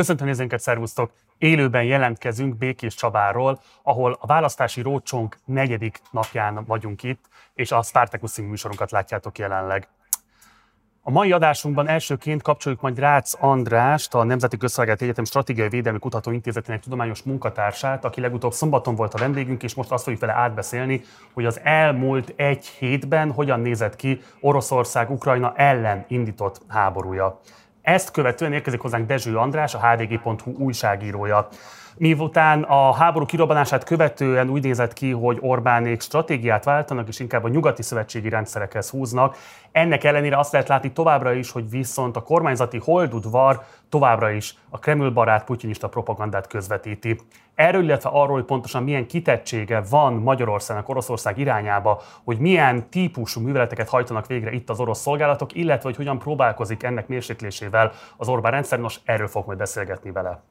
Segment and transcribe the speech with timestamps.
[0.00, 1.12] Köszöntöm nézőinket, szervusztok!
[1.38, 8.36] Élőben jelentkezünk Békés Csabáról, ahol a választási rócsónk negyedik napján vagyunk itt, és a Spartacus
[8.36, 9.88] műsorunkat látjátok jelenleg.
[11.02, 16.82] A mai adásunkban elsőként kapcsoljuk majd Rácz Andrást, a Nemzeti Közszolgálati Egyetem Stratégiai Védelmi Kutatóintézetének
[16.82, 21.44] tudományos munkatársát, aki legutóbb szombaton volt a vendégünk, és most azt fogjuk vele átbeszélni, hogy
[21.44, 27.40] az elmúlt egy hétben hogyan nézett ki Oroszország Ukrajna ellen indított háborúja.
[27.82, 31.48] Ezt követően érkezik hozzánk Dezső András, a hvg.hu újságírója.
[32.00, 37.48] Miután a háború kirobbanását követően úgy nézett ki, hogy Orbánék stratégiát váltanak, és inkább a
[37.48, 39.36] nyugati szövetségi rendszerekhez húznak,
[39.72, 44.78] ennek ellenére azt lehet látni továbbra is, hogy viszont a kormányzati holdudvar továbbra is a
[44.78, 47.20] Kreml barát putyinista propagandát közvetíti.
[47.54, 53.88] Erről, illetve arról, hogy pontosan milyen kitettsége van Magyarországnak Oroszország irányába, hogy milyen típusú műveleteket
[53.88, 58.80] hajtanak végre itt az orosz szolgálatok, illetve hogy hogyan próbálkozik ennek mérséklésével az Orbán rendszer,
[58.80, 60.42] nos erről fog majd beszélgetni vele.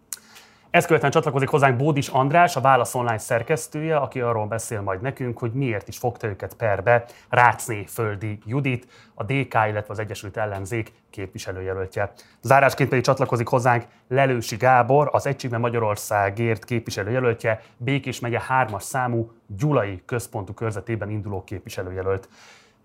[0.72, 5.38] Ezt követően csatlakozik hozzánk Bódis András, a Válasz Online szerkesztője, aki arról beszél majd nekünk,
[5.38, 10.92] hogy miért is fogta őket perbe Rácné Földi Judit, a DK, illetve az Egyesült Ellenzék
[11.10, 12.12] képviselőjelöltje.
[12.42, 20.02] Zárásként pedig csatlakozik hozzánk Lelősi Gábor, az Egységben Magyarországért képviselőjelöltje, Békés megye 3-as számú Gyulai
[20.06, 22.30] központú körzetében induló képviselőjelölt.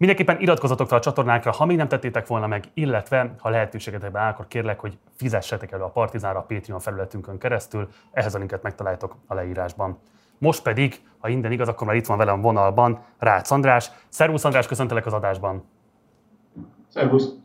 [0.04, 4.30] Mindenképpen iratkozatok fel a csatornánkra, ha még nem tettétek volna meg, illetve ha lehetőségetekben áll,
[4.30, 9.16] akkor kérlek, hogy fizessetek elő a Partizánra a Patreon felületünkön keresztül, ehhez a linket megtaláltok
[9.26, 9.98] a leírásban.
[10.38, 13.90] Most pedig, ha minden igaz, akkor már itt van velem vonalban Rácz András.
[14.08, 15.64] Szervusz András, köszöntelek az adásban.
[16.88, 17.43] Szervusz.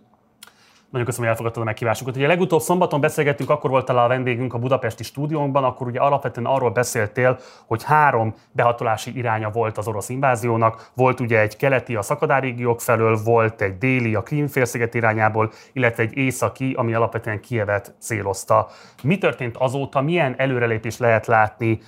[0.91, 2.15] Nagyon köszönöm, hogy elfogadtad a meghívásunkat.
[2.15, 6.69] Ugye legutóbb szombaton beszélgettünk, akkor volt a vendégünk a budapesti stúdiónkban, akkor ugye alapvetően arról
[6.69, 10.89] beszéltél, hogy három behatolási iránya volt az orosz inváziónak.
[10.93, 16.17] Volt ugye egy keleti a szakadárégiók felől, volt egy déli a Krímfélsziget irányából, illetve egy
[16.17, 18.67] északi, ami alapvetően Kievet célozta.
[19.03, 21.79] Mi történt azóta, milyen előrelépés lehet látni,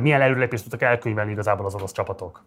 [0.00, 2.44] milyen előrelépést tudtak elkönyvelni igazából az orosz csapatok?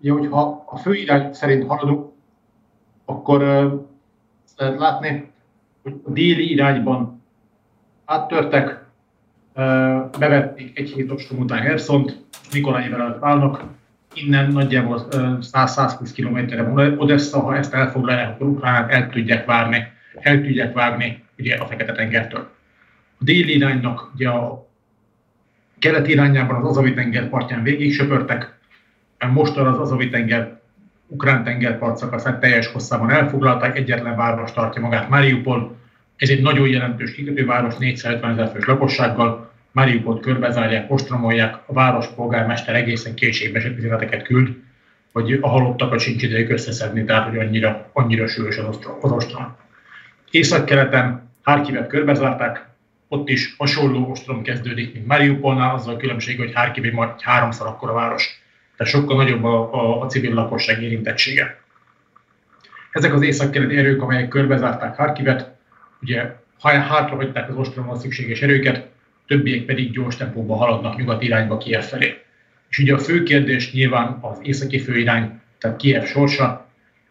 [0.00, 2.12] Ugye, hogyha a fő irány szerint haladunk,
[3.04, 3.42] akkor
[4.60, 5.30] lehet látni,
[5.82, 7.22] hogy a déli irányban
[8.04, 8.84] áttörtek,
[10.18, 13.64] bevették egy hét ostrom után Herszont, Nikolajével előtt válnak,
[14.14, 19.82] innen nagyjából 100-120 kilométerre Odessa, ha ezt elfoglalják, akkor Ukránát el tudják várni,
[20.14, 22.50] el tudják vágni ugye a Fekete-tengertől.
[23.18, 24.68] A déli iránynak ugye a
[25.78, 28.58] kelet irányában az Azavi-tenger partján végig söpörtek,
[29.32, 30.59] most az Azavi-tenger
[31.10, 35.76] ukrán tengerpart szakaszát teljes hosszában elfoglalták, egyetlen város tartja magát Mariupol.
[36.16, 39.50] Ez egy nagyon jelentős kikötőváros, 450 ezer fős lakossággal.
[39.72, 44.56] Mariupolt körbezárják, ostromolják, a város polgármester egészen kétségbeesett üzeneteket küld,
[45.12, 49.56] hogy a halottakat sincs idejük összeszedni, tehát hogy annyira, annyira sűrűs az, ostrom.
[50.30, 52.68] Észak-keleten Harkivet körbezárták,
[53.08, 57.92] ott is hasonló ostrom kezdődik, mint Mariupolnál, azzal a különbség, hogy Harkiv egy háromszor akkora
[57.92, 58.42] város
[58.80, 61.60] tehát sokkal nagyobb a, a, a civil lakosság érintettsége.
[62.92, 65.50] Ezek az északkeleti erők, amelyek körbezárták Harkivet,
[66.02, 68.88] ugye hátrahagyták az ostrommal szükséges erőket,
[69.26, 72.22] többiek pedig gyors tempóban haladnak nyugat irányba Kiev felé.
[72.68, 76.66] És ugye a fő kérdés nyilván az északi főirány, tehát Kiev sorsa.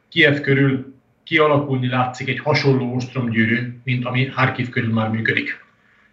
[0.10, 5.66] Kiev körül kialakulni látszik egy hasonló ostromgyűrű, mint ami Harkiv körül már működik.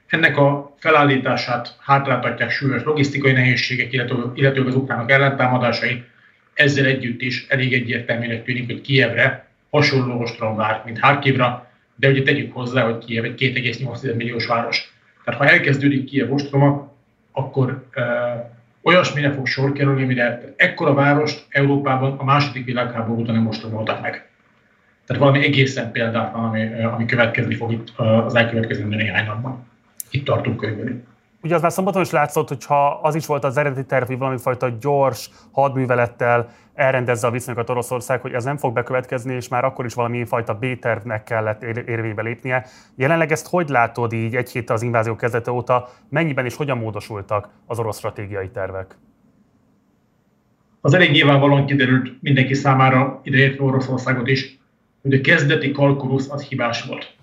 [0.06, 6.04] Ennek a felállítását hátráltatják súlyos logisztikai nehézségek, illetve az ukránok ellentámadásai.
[6.54, 12.22] Ezzel együtt is elég egyértelműnek tűnik, hogy Kievre hasonló ostrom vár, mint Harkivra, de ugye
[12.22, 14.94] tegyük hozzá, hogy Kiev egy 2,8 milliós város.
[15.24, 16.92] Tehát ha elkezdődik Kiev ostroma,
[17.32, 18.02] akkor ö,
[18.82, 24.28] olyasmire fog sor kerülni, amire ekkora várost Európában a második világháború után nem ostromoltak meg.
[25.06, 29.66] Tehát valami egészen példátlan, ami, ami következni fog itt az elkövetkező néhány napban
[30.10, 31.04] itt tartunk könyvelni.
[31.42, 34.18] Ugye az már szombaton is látszott, hogy ha az is volt az eredeti terv, hogy
[34.18, 39.64] valami fajta gyors hadművelettel elrendezze a viszonyokat Oroszország, hogy ez nem fog bekövetkezni, és már
[39.64, 42.66] akkor is valami fajta B-tervnek kellett érvénybe lépnie.
[42.96, 47.48] Jelenleg ezt hogy látod így egy héttel az invázió kezdete óta, mennyiben és hogyan módosultak
[47.66, 48.97] az orosz stratégiai tervek?
[50.80, 54.59] Az elég nyilvánvalóan kiderült mindenki számára, ideértve Oroszországot is,
[55.02, 57.16] hogy a kezdeti kalkulusz az hibás volt.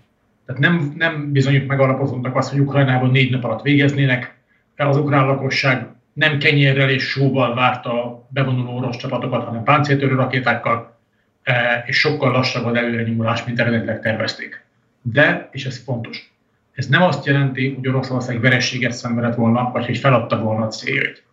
[0.46, 4.42] Tehát nem, nem bizonyít megalapozottnak azt, hogy Ukrajnában négy nap alatt végeznének,
[4.76, 11.00] az ukrán lakosság nem kenyérrel és sóval várta a bevonuló orosz csapatokat, hanem páncéltörő rakétákkal,
[11.44, 14.66] e, és sokkal lassabb az előre nyomulás, mint eredetileg tervezték.
[15.02, 16.34] De, és ez fontos,
[16.74, 21.24] ez nem azt jelenti, hogy Oroszország verességet szenvedett volna, vagy hogy feladta volna a céljait.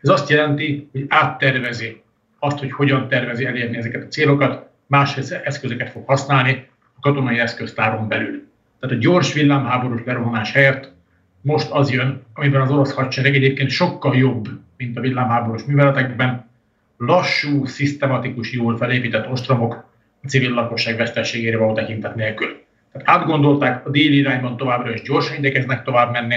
[0.00, 2.02] Ez azt jelenti, hogy áttervezi
[2.38, 8.08] azt, hogy hogyan tervezi elérni ezeket a célokat, más eszközöket fog használni a katonai eszköztáron
[8.08, 8.49] belül.
[8.80, 10.92] Tehát a gyors villámháborús berohanás helyett
[11.40, 16.48] most az jön, amiben az orosz hadsereg egyébként sokkal jobb, mint a villámháborús műveletekben,
[16.96, 19.88] lassú, szisztematikus, jól felépített ostromok
[20.22, 22.62] a civil lakosság veszteségére való tekintet nélkül.
[22.92, 26.36] Tehát átgondolták, a déli irányban továbbra is gyorsan igyekeznek tovább menni,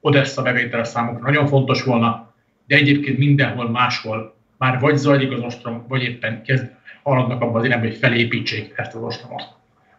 [0.00, 2.34] Odessa bevétele számukra nagyon fontos volna,
[2.66, 6.70] de egyébként mindenhol máshol már vagy zajlik az ostrom, vagy éppen kezd,
[7.02, 9.42] haladnak abban az irányba, hogy felépítsék ezt az ostromot.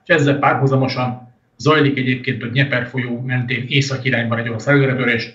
[0.05, 1.32] És ezzel párhuzamosan
[1.63, 5.29] zajlik egyébként a Nyeper folyó mentén észak irányban egy orosz előretörés.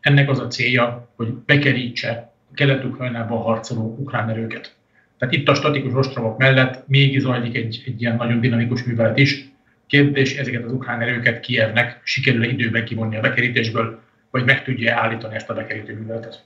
[0.00, 4.74] Ennek az a célja, hogy bekerítse a kelet-ukrajnában harcoló ukrán erőket.
[5.18, 9.50] Tehát itt a statikus ostromok mellett még zajlik egy, egy ilyen nagyon dinamikus művelet is.
[9.86, 14.00] Kérdés, ezeket az ukrán erőket Kievnek sikerül időben kivonni a bekerítésből,
[14.30, 16.44] vagy meg tudja állítani ezt a bekerítő műveletet.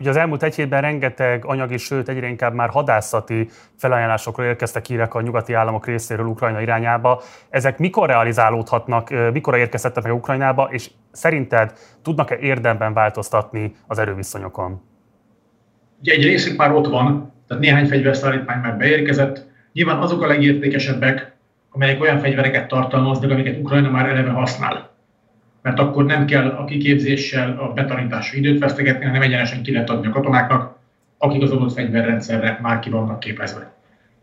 [0.00, 5.14] Ugye az elmúlt egy hétben rengeteg anyagi, sőt egyre inkább már hadászati felajánlásokról érkeztek hírek
[5.14, 7.22] a nyugati államok részéről Ukrajna irányába.
[7.50, 14.82] Ezek mikor realizálódhatnak, mikor érkezhettek meg Ukrajnába, és szerinted tudnak-e érdemben változtatni az erőviszonyokon?
[16.00, 19.46] Ugye egy részük már ott van, tehát néhány fegyverszállítmány már beérkezett.
[19.72, 21.32] Nyilván azok a legértékesebbek,
[21.70, 24.90] amelyek olyan fegyvereket tartalmaznak, amiket Ukrajna már eleve használ
[25.62, 30.06] mert akkor nem kell a kiképzéssel, a betanítási időt vesztegetni, hanem egyenesen ki lehet adni
[30.06, 30.78] a katonáknak,
[31.18, 33.72] akik az adott fegyverrendszerre már ki vannak képezve.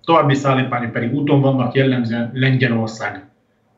[0.06, 3.26] További szállítmányok pedig úton vannak, jellemzően Lengyelország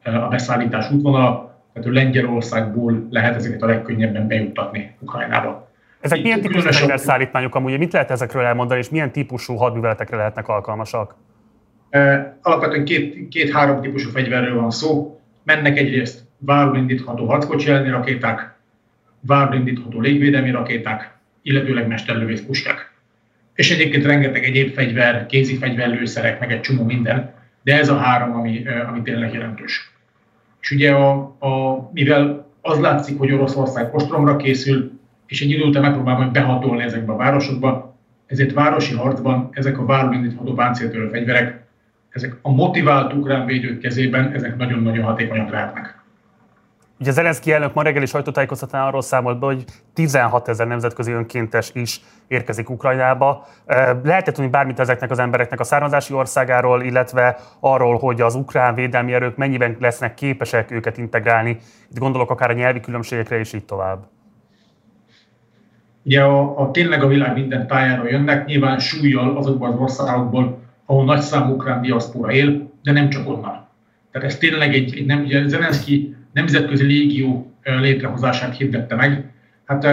[0.02, 5.68] eh, a beszállítás útvonala, tehát Lengyelországból lehet ezeket a legkönnyebben bejuttatni Ukrajnába.
[6.02, 7.78] Ezek milyen típusú fegyverszállítmányok amúgy?
[7.78, 11.16] Mit lehet ezekről elmondani, és milyen típusú hadműveletekre lehetnek alkalmasak?
[11.90, 15.20] Eh, alapvetően két, két-három típusú fegyverről van szó.
[15.44, 18.54] Mennek egyrészt váron indítható harckocsi elleni rakéták,
[19.20, 22.92] váron indítható légvédelmi rakéták, illetőleg mesterlövész puskák.
[23.56, 27.34] És egyébként rengeteg egyéb fegyver, kézi fegyverlőszerek, meg egy csomó minden,
[27.64, 29.92] de ez a három, ami, ami tényleg jelentős.
[30.62, 35.82] És ugye, a, a, mivel az látszik, hogy Oroszország ostromra készül, és egy idő után
[35.82, 41.64] megpróbál majd behatolni ezekbe a városokba, ezért városi harcban ezek a váron indítható páncéltörő fegyverek,
[42.10, 45.99] ezek a motivált ukrán védők kezében, ezek nagyon-nagyon hatékonyak lehetnek.
[47.00, 49.64] Ugye Zelenszky elnök ma reggeli sajtótájékoztatán arról számolt be, hogy
[49.94, 53.46] 16 ezer nemzetközi önkéntes is érkezik Ukrajnába.
[54.04, 59.14] Lehet-e tudni bármit ezeknek az embereknek a származási országáról, illetve arról, hogy az ukrán védelmi
[59.14, 61.58] erők mennyiben lesznek képesek őket integrálni?
[61.92, 64.08] Itt gondolok akár a nyelvi különbségekre, és így tovább.
[66.04, 71.06] Ugye a, a tényleg a világ minden tájára jönnek, nyilván súlyjal azokban az országokból, ahol
[71.06, 73.68] nagy számú ukrán diaszpora él, de nem csak onnan.
[74.12, 79.32] Tehát ez tényleg egy, egy nem, ugye Zelenszky nemzetközi légió létrehozását hirdette meg.
[79.66, 79.84] Hát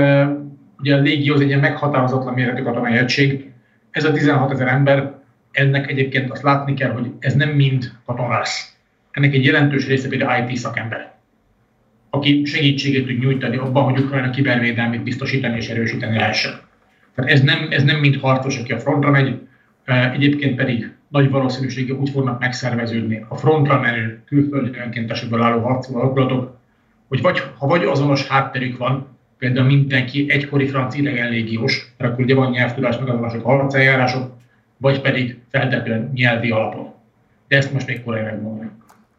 [0.78, 3.50] ugye a légió az egy ilyen meghatározatlan méretű katonai egység.
[3.90, 5.14] Ez a 16 ezer ember,
[5.50, 8.76] ennek egyébként azt látni kell, hogy ez nem mind katonász.
[9.10, 11.14] Ennek egy jelentős része például IT szakember,
[12.10, 16.52] aki segítséget tud nyújtani abban, hogy Ukrajna kibervédelmét biztosítani és erősíteni lehessen.
[17.14, 19.38] Tehát ez nem, ez nem mind harcos, aki a frontra megy,
[20.12, 26.58] egyébként pedig nagy valószínűséggel úgy fognak megszerveződni a frontra menő külföldi önkéntesekből álló harcolók,
[27.08, 29.06] hogy vagy, ha vagy azonos hátterük van,
[29.38, 34.32] például mindenki egykori francia idegen légiós, mert akkor ugye van nyelvtudás, meg azonosok harceljárások,
[34.76, 36.92] vagy pedig feltétlenül nyelvi alapon.
[37.48, 38.65] De ezt most még korai megmondani.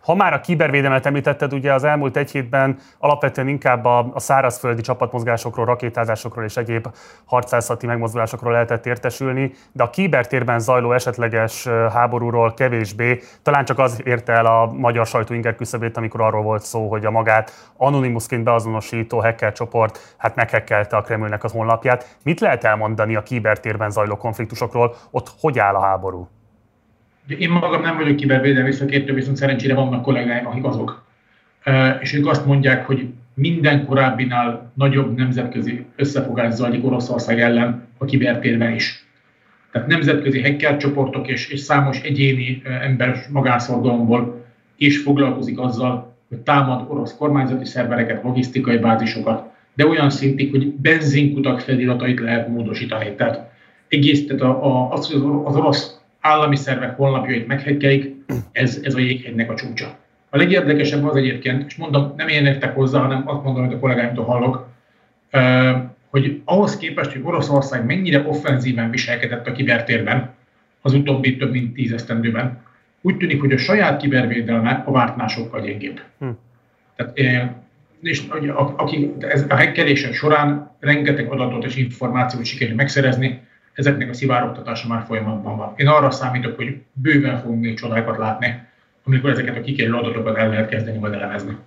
[0.08, 4.82] Ha már a kibervédelmet említetted, ugye az elmúlt egy hétben alapvetően inkább a, a szárazföldi
[4.82, 6.88] csapatmozgásokról, rakétázásokról és egyéb
[7.26, 13.20] harcászati megmozdulásokról lehetett értesülni, de a kibertérben zajló esetleges háborúról kevésbé.
[13.44, 17.06] Talán csak az érte el a magyar sajtó inger küszöbét, amikor arról volt szó, hogy
[17.06, 22.18] a magát anonimusként beazonosító hacker csoport hát meghekkelte a Kremlnek az honlapját.
[22.24, 24.96] Mit lehet elmondani a kibertérben zajló konfliktusokról?
[25.12, 26.37] Ott hogy áll a háború?
[27.28, 31.06] Én magam nem vagyok kibervédelmi szakértő, viszont szerencsére vannak kollégáim, akik azok.
[32.02, 38.74] És ők azt mondják, hogy minden korábbinál nagyobb nemzetközi összefogás zajlik Oroszország ellen a kibertérben
[38.74, 39.06] is.
[39.72, 46.86] Tehát nemzetközi hacker csoportok és, és számos egyéni ember magánszorgalomból is foglalkozik azzal, hogy támad
[46.90, 53.16] orosz kormányzati szervereket, logisztikai bázisokat, de olyan szintig, hogy benzinkutak feliratait lehet módosítani.
[53.16, 53.52] Tehát
[53.88, 58.16] egész, tehát a, a, az, az orosz állami szervek honlapjait meghekkelik,
[58.52, 59.98] ez, ez a jéghegynek a csúcsa.
[60.30, 63.80] A legérdekesebb az egyébként, és mondom, nem én értek hozzá, hanem azt mondom, hogy a
[63.80, 64.68] kollégáimtól hallok,
[66.10, 70.36] hogy ahhoz képest, hogy Oroszország mennyire offenzíven viselkedett a kibertérben
[70.82, 72.66] az utóbbi több mint tíz esztendőben,
[73.02, 76.02] úgy tűnik, hogy a saját kibervédelme a vártnál sokkal gyengébb.
[76.20, 76.30] Hm.
[76.96, 77.20] Tehát,
[78.02, 78.24] és
[78.76, 83.42] akik ez a hekkelések során rengeteg adatot és információt sikerül megszerezni,
[83.78, 85.74] ezeknek a szivárogtatása már folyamatban van.
[85.76, 88.66] Én arra számítok, hogy bőven fogunk még csodákat látni
[89.08, 91.58] amikor ezeket a kikerülő adatokat el lehet kezdeni majd elemezni.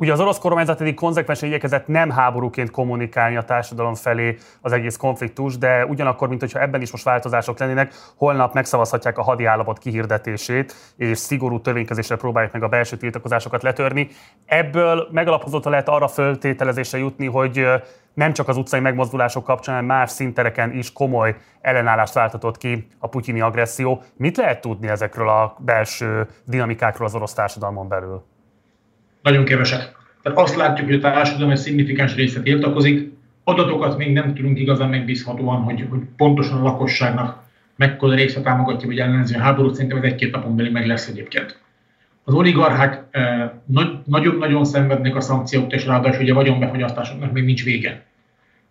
[0.00, 4.96] Ugye az orosz kormányzat eddig konzekvensen igyekezett nem háborúként kommunikálni a társadalom felé az egész
[4.96, 9.78] konfliktus, de ugyanakkor, mint hogyha ebben is most változások lennének, holnap megszavazhatják a hadi állapot
[9.78, 14.08] kihirdetését, és szigorú törvénykezésre próbálják meg a belső tiltakozásokat letörni.
[14.46, 17.66] Ebből megalapozottan lehet arra föltételezésre jutni, hogy
[18.14, 23.08] nem csak az utcai megmozdulások kapcsán, hanem más szintereken is komoly ellenállást váltatott ki a
[23.08, 24.02] putyini agresszió.
[24.16, 28.37] Mit lehet tudni ezekről a belső dinamikákról az orosz társadalmon belül?
[29.28, 29.96] Nagyon keveset.
[30.22, 33.12] Tehát azt látjuk, hogy a társadalom egy szignifikáns része tiltakozik,
[33.44, 37.42] adatokat még nem tudunk igazán megbízhatóan, hogy, hogy pontosan a lakosságnak
[37.76, 41.60] mekkora része támogatja, vagy ellenzi a háborút, szerintem ez egy-két napon belül meg lesz egyébként.
[42.24, 43.50] Az oligarchák eh,
[44.04, 47.88] nagyon-nagyon szenvednek a szankciók, és ráadásul ugye a vagyonbefogyasztásoknak még nincs vége.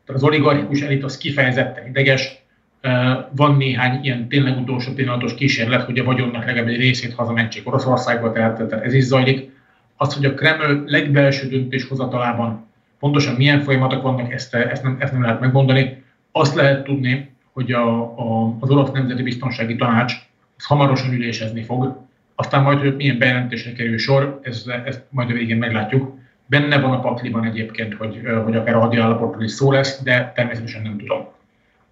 [0.06, 2.44] Tehát az oligarchikus elit az kifejezetten ideges,
[2.82, 7.68] eh, van néhány ilyen tényleg utolsó pillanatos kísérlet, hogy a vagyonnak legalább egy részét hazamentsék
[7.68, 9.56] Oroszországba, tehát, tehát ez is zajlik
[9.98, 12.66] az, hogy a Kreml legbelső döntéshozatalában
[13.00, 16.04] pontosan milyen folyamatok vannak, ezt, ezt, nem, ezt nem lehet megmondani.
[16.32, 20.14] Azt lehet tudni, hogy a, a, az Orosz Nemzeti Biztonsági Tanács
[20.58, 25.34] az hamarosan ülésezni fog, aztán majd, hogy milyen bejelentésre kerül sor, ezt, ezt majd a
[25.34, 26.18] végén meglátjuk.
[26.46, 30.32] Benne van a pakliban egyébként, hogy, hogy akár a hadi állapotról is szó lesz, de
[30.36, 31.28] természetesen nem tudom.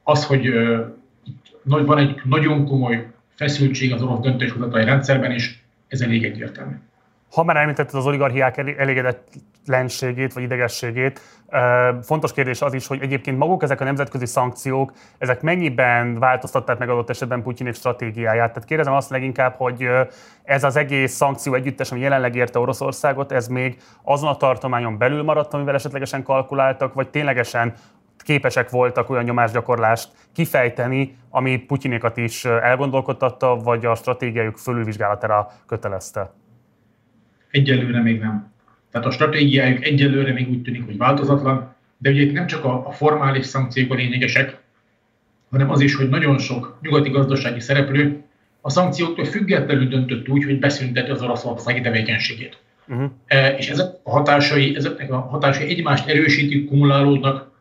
[0.04, 0.88] Az, hogy uh,
[1.64, 6.76] van egy nagyon komoly feszültség az orosz döntéshozatali rendszerben is, ez elég egyértelmű.
[7.32, 11.22] Ha már említetted az oligarchiák elégedetlenségét vagy idegességét,
[12.02, 16.90] fontos kérdés az is, hogy egyébként maguk ezek a nemzetközi szankciók, ezek mennyiben változtatták meg
[16.90, 18.54] adott esetben Putyinék stratégiáját.
[18.54, 19.88] Tehát kérdezem azt leginkább, hogy
[20.44, 25.24] ez az egész szankció együttes, ami jelenleg érte Oroszországot, ez még azon a tartományon belül
[25.24, 27.74] maradt, amivel esetlegesen kalkuláltak, vagy ténylegesen
[28.18, 36.32] képesek voltak olyan nyomásgyakorlást kifejteni, ami Putyinékat is elgondolkodtatta, vagy a stratégiájuk fölülvizsgálatára kötelezte?
[37.56, 38.52] Egyelőre még nem.
[38.92, 42.88] Tehát a stratégiájuk egyelőre még úgy tűnik, hogy változatlan, de ugye itt nem csak a,
[42.88, 44.58] a formális szankciók a lényegesek,
[45.50, 48.24] hanem az is, hogy nagyon sok nyugati gazdasági szereplő
[48.62, 52.58] a szankcióktól függetlenül döntött úgy, hogy beszünteti az oroszországi tevékenységét.
[52.88, 53.12] Uh-huh.
[53.26, 57.52] E, és ezek a hatásai, ezeknek a hatásai egymást erősítik, kumulálódnak,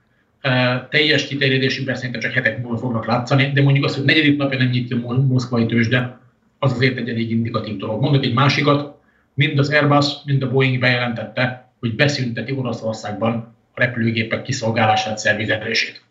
[0.41, 4.59] e, teljes kiterjedésükben szerintem csak hetek múlva fognak látszani, de mondjuk az, hogy negyedik napja
[4.59, 6.19] nem nyitja a moszkvai tőzsde,
[6.59, 8.01] az azért egy elég indikatív dolog.
[8.01, 8.94] Mondok egy másikat,
[9.35, 16.03] mind az Airbus, mind a Boeing bejelentette, hogy beszünteti Oroszországban a repülőgépek kiszolgálását, szervizelését.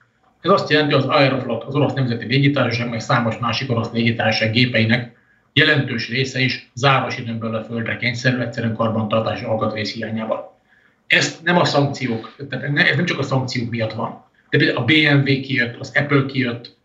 [0.41, 4.51] Ez azt jelenti, hogy az Aeroflot, az orosz nemzeti légitársaság, meg számos másik orosz légitársaság
[4.51, 5.15] gépeinek
[5.53, 10.59] jelentős része is záros időn a földre kényszerül, egyszerűen karbantartási alkatrész hiányával.
[11.07, 14.25] Ezt nem a szankciók, tehát ez nem csak a szankciók miatt van.
[14.49, 16.77] De a BMW kijött, az Apple kijött,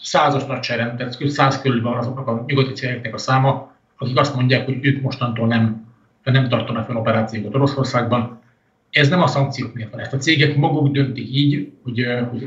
[0.00, 3.71] százas nagyságrend, tehát száz körül van azoknak a nyugati cégeknek a száma,
[4.02, 5.86] akik azt mondják, hogy ők mostantól nem,
[6.22, 8.40] nem tartanak fel operációkat Oroszországban.
[8.90, 10.00] Ez nem a szankciók miatt van.
[10.00, 12.46] Ezt a cégek maguk döntik így, hogy, hogy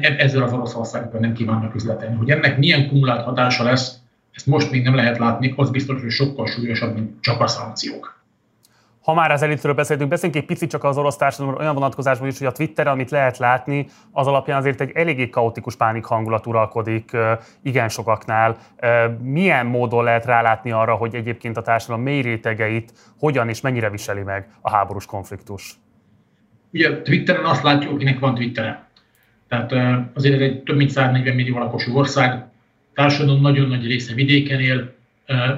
[0.00, 2.16] ezzel az Oroszországban nem kívánnak üzletelni.
[2.16, 3.96] Hogy ennek milyen kumulált hatása lesz,
[4.34, 8.17] ezt most még nem lehet látni, az biztos, hogy sokkal súlyosabb, mint csak a szankciók
[9.02, 12.38] ha már az elitről beszéltünk, beszéljünk egy picit csak az orosz társadalomról olyan vonatkozásban is,
[12.38, 17.16] hogy a Twitteren, amit lehet látni, az alapján azért egy eléggé kaotikus pánik hangulat uralkodik
[17.62, 18.56] igen sokaknál.
[19.22, 24.22] Milyen módon lehet rálátni arra, hogy egyébként a társadalom mély rétegeit hogyan és mennyire viseli
[24.22, 25.74] meg a háborús konfliktus?
[26.72, 28.86] Ugye Twitteren azt látjuk, akinek van Twitteren.
[29.48, 29.72] Tehát
[30.14, 32.44] azért egy több mint 140 millió lakosú ország,
[32.94, 34.94] társadalom nagyon nagy része vidéken él,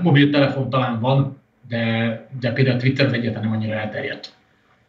[0.02, 1.39] mobiltelefon talán van,
[1.70, 4.32] de, de például a Twitter egyáltalán nem annyira elterjedt.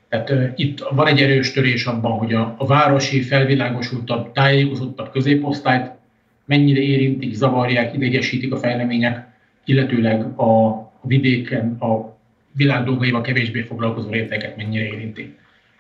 [0.10, 5.92] Tehát uh, itt van egy erős törés abban, hogy a, a városi, felvilágosultabb, tájékozottabb középosztályt
[6.46, 9.28] mennyire érintik, zavarják, idegesítik a fejlemények,
[9.66, 12.18] illetőleg a, vidéken, a
[12.56, 15.36] világ dolgaival kevésbé foglalkozó réteget mennyire érinti.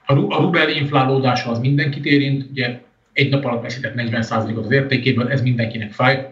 [0.06, 2.80] A, a rubel inflálódása az mindenkit érint, ugye
[3.14, 6.28] egy nap alatt veszített 40%-ot az értékéből, ez mindenkinek fáj,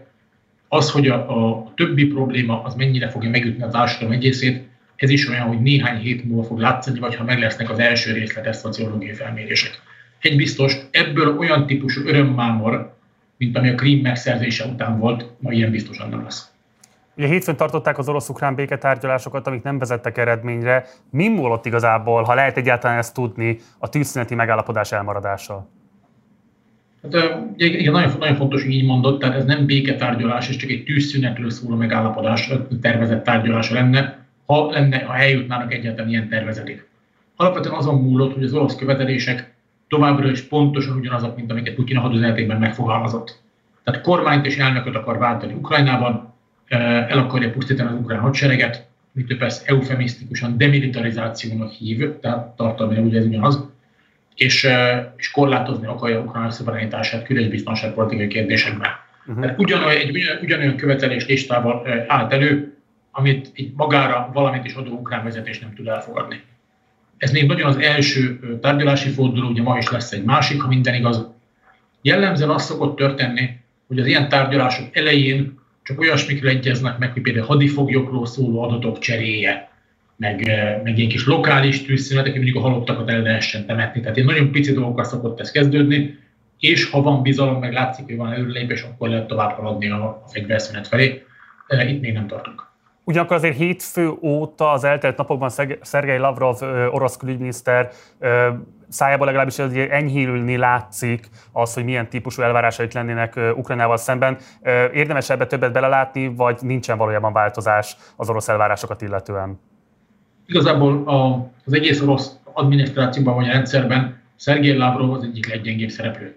[0.69, 5.29] az, hogy a, a többi probléma az mennyire fogja megütni a társadalom egészét, ez is
[5.29, 9.13] olyan, hogy néhány hét múlva fog látszani, vagy ha meg lesznek az első részletes szociológiai
[9.13, 9.81] felmérések.
[10.19, 12.97] Egy biztos, ebből olyan típusú örömmámor,
[13.38, 16.51] mint ami a Krím megszerzése után volt, ma ilyen biztosan nem lesz.
[17.17, 20.85] Ugye hétfőn tartották az orosz-ukrán béketárgyalásokat, amik nem vezettek eredményre.
[21.09, 25.69] Mi múlott igazából, ha lehet egyáltalán ezt tudni, a tűzszüneti megállapodás elmaradása?
[27.01, 30.84] Hát, igen, nagyon, nagyon fontos, hogy így mondott, tehát ez nem béketárgyalás, és csak egy
[30.84, 32.51] tűzszünetről szóló megállapodás,
[32.82, 36.88] tervezett tárgyalása lenne, ha, lenne, ha eljutnának egyáltalán ilyen tervezeték.
[37.36, 39.53] Alapvetően azon múlott, hogy az orosz követelések
[39.88, 43.39] továbbra is pontosan ugyanazok, mint amiket Putyin a hadüzenetében megfogalmazott.
[43.84, 46.34] Tehát kormányt és elnököt akar váltani Ukrajnában,
[47.08, 53.18] el akarja pusztítani az ukrán hadsereget, mit ő persze eufemisztikusan demilitarizációnak hív, tehát tartalmilag ugye
[53.18, 53.68] ez ugyanaz,
[54.39, 54.67] és,
[55.17, 58.89] és korlátozni akarja Ukrajna szuverenitását külös biztonságpolitikai kérdésekben.
[59.27, 59.51] Uh-huh.
[59.58, 62.77] ugyanolyan, egy ugyanolyan követelés listával állt elő,
[63.12, 66.41] amit így magára valamit is adó ukrán vezetés nem tud elfogadni.
[67.17, 70.93] Ez még nagyon az első tárgyalási forduló, ugye ma is lesz egy másik, ha minden
[70.93, 71.27] igaz.
[72.01, 77.46] Jellemzően az szokott történni, hogy az ilyen tárgyalások elején csak olyasmikről egyeznek meg, hogy például
[77.46, 79.72] hadifoglyokról szóló adatok cseréje,
[80.19, 80.38] meg,
[80.83, 84.01] meg ilyen kis lokális tűzszünetek, hogy mondjuk a halottakat el lehessen temetni.
[84.01, 86.17] Tehát ilyen nagyon pici dolgokkal szokott ez kezdődni,
[86.59, 90.27] és ha van bizalom, meg látszik, hogy van előlépés, akkor lehet tovább haladni a, a
[90.27, 91.23] fegyverszünet felé.
[91.88, 92.67] Itt még nem tartunk.
[93.03, 95.49] Ugyanakkor azért hétfő óta az eltelt napokban
[95.81, 96.61] Szergei Lavrov
[96.91, 97.89] orosz külügyminiszter
[98.89, 99.59] szájából legalábbis
[99.89, 104.38] enyhülni látszik az, hogy milyen típusú elvárásait lennének Ukrajnával szemben.
[104.93, 109.59] Érdemes ebbe többet belelátni, vagy nincsen valójában változás az orosz elvárásokat illetően?
[110.50, 116.36] Igazából a, az egész orosz adminisztrációban vagy a rendszerben Szergei Lavrov az egyik leggyengébb szereplő.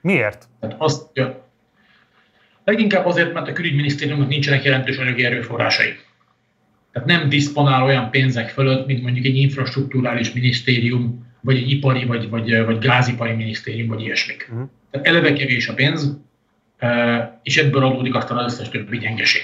[0.00, 0.48] Miért?
[0.60, 1.48] Tehát azt, ja,
[2.64, 5.96] leginkább azért, mert a külügyminisztériumnak nincsenek jelentős anyagi erőforrásai.
[6.92, 12.28] Tehát nem diszponál olyan pénzek fölött, mint mondjuk egy infrastruktúrális minisztérium, vagy egy ipari, vagy,
[12.28, 14.48] vagy, vagy gázipari minisztérium, vagy ilyesmik.
[14.50, 14.68] Uh-huh.
[14.90, 16.18] Tehát eleve kevés a pénz,
[17.42, 19.42] és ebből adódik aztán az összes többi gyengeség.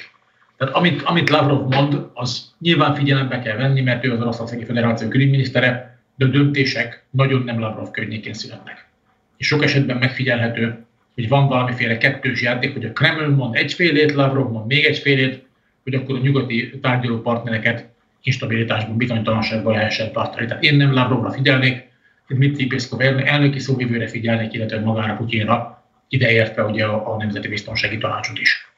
[0.56, 5.08] Tehát amit, amit Lavrov mond, az nyilván figyelembe kell venni, mert ő az Oroszországi Federáció
[5.08, 8.88] külügyminisztere, de a döntések nagyon nem Lavrov környékén születnek.
[9.36, 10.84] És sok esetben megfigyelhető,
[11.14, 15.44] hogy van valamiféle kettős játék, hogy a Kreml mond egyfélét, Lavrov mond még egyfélét,
[15.82, 17.92] hogy akkor a nyugati tárgyaló partnereket
[18.22, 20.46] instabilitásban, bizonytalanságban lehessen tartani.
[20.46, 21.92] Tehát én nem Lavrovra figyelnék,
[22.28, 28.38] Dmitry Peszkov elnöki szóvivőre figyelnék, illetve magára Putyinra, ideértve ugye a, a Nemzeti Biztonsági Tanácsot
[28.38, 28.73] is.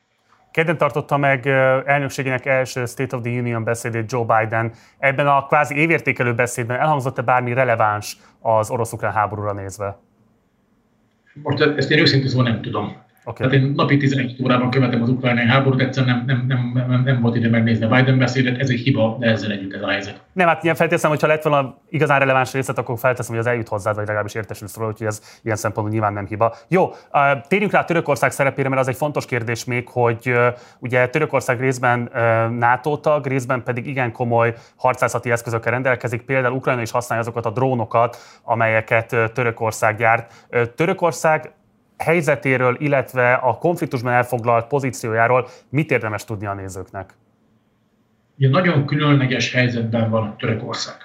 [0.57, 1.47] Kedden tartotta meg
[1.87, 4.73] elnökségének első State of the Union beszédét Joe Biden.
[4.99, 9.99] Ebben a kvázi évértékelő beszédben elhangzott-e bármi releváns az orosz-ukrán háborúra nézve?
[11.43, 12.97] Most ezt én őszintén szóval nem tudom.
[13.29, 13.49] Okay.
[13.49, 17.21] Tehát én napi 11 órában követem az ukrajnai háborút, egyszerűen nem, nem, nem, nem, nem
[17.21, 20.21] volt ide megnézni a Biden beszédet, ez egy hiba, de ezzel együtt ez a helyzet.
[20.33, 23.69] Nem, hát ilyen felteszem, hogyha lett volna igazán releváns részlet, akkor felteszem, hogy az eljut
[23.69, 26.55] hozzád, vagy legalábbis értesülsz róla, úgyhogy ez ilyen szempontból nyilván nem hiba.
[26.69, 26.91] Jó,
[27.49, 30.35] térjünk rá Törökország szerepére, mert az egy fontos kérdés még, hogy
[30.79, 32.11] ugye Törökország részben
[32.59, 37.51] NATO tag, részben pedig igen komoly harcászati eszközökkel rendelkezik, például Ukrajna is használja azokat a
[37.51, 40.33] drónokat, amelyeket Törökország gyárt.
[40.75, 41.51] Törökország
[41.99, 47.15] helyzetéről, illetve a konfliktusban elfoglalt pozíciójáról mit érdemes tudni a nézőknek?
[48.39, 50.97] Ugye nagyon különleges helyzetben van a Törökország.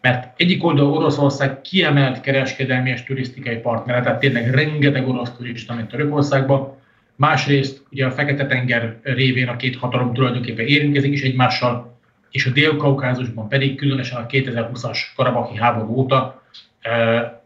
[0.00, 5.88] Mert egyik oldal Oroszország kiemelt kereskedelmi és turisztikai partnere, tehát tényleg rengeteg orosz turista mint
[5.88, 6.78] Törökországba.
[7.16, 11.98] Másrészt ugye a Fekete-tenger révén a két hatalom tulajdonképpen érintkezik is egymással,
[12.30, 16.41] és a Dél-Kaukázusban pedig különösen a 2020-as karabaki háború óta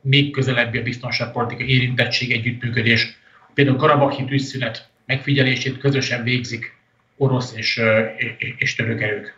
[0.00, 3.18] még közelebbi a biztonságpolitika érintettség, együttműködés.
[3.54, 6.76] Például Karabakhi tűzszünet megfigyelését közösen végzik
[7.16, 7.80] orosz és,
[8.56, 9.36] és török erők.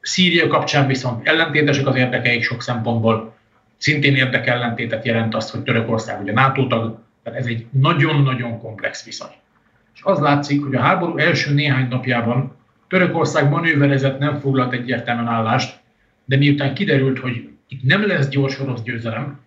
[0.00, 3.36] Szíria kapcsán viszont ellentétesek az érdekeik sok szempontból.
[3.76, 9.32] Szintén érdekellentétet jelent azt, hogy Törökország ugye NATO tag, tehát ez egy nagyon-nagyon komplex viszony.
[9.94, 12.56] És az látszik, hogy a háború első néhány napjában
[12.88, 15.80] Törökország manőverezett, nem foglalt egyértelműen állást,
[16.24, 19.40] de miután kiderült, hogy itt nem lesz gyors orosz győzelem,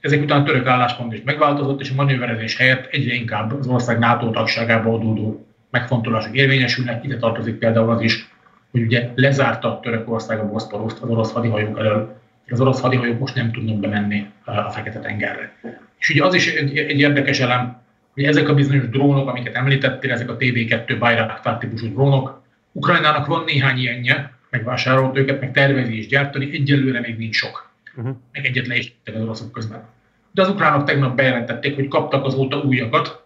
[0.00, 3.98] ezek után a török álláspont is megváltozott, és a manőverezés helyett egyre inkább az ország
[3.98, 7.04] NATO tagságába adódó megfontolások érvényesülnek.
[7.04, 8.28] Ide tartozik például az is,
[8.70, 13.52] hogy ugye lezárta Törökország a Boszporuszt az orosz hadihajók elől, az orosz hadihajók most nem
[13.52, 15.56] tudnak bemenni a Fekete-tengerre.
[15.98, 17.82] És ugye az is egy, egy érdekes elem,
[18.14, 23.44] hogy ezek a bizonyos drónok, amiket említettél, ezek a TV-2 Bayraktar típusú drónok, Ukrajnának van
[23.44, 27.70] néhány ilyenje, megvásárolt őket, meg tervezi is gyártani, egyelőre még nincs sok.
[27.96, 28.16] Uh-huh.
[28.32, 29.84] Meg egyet le is az oroszok közben.
[30.32, 33.24] De az ukránok tegnap bejelentették, hogy kaptak azóta újakat,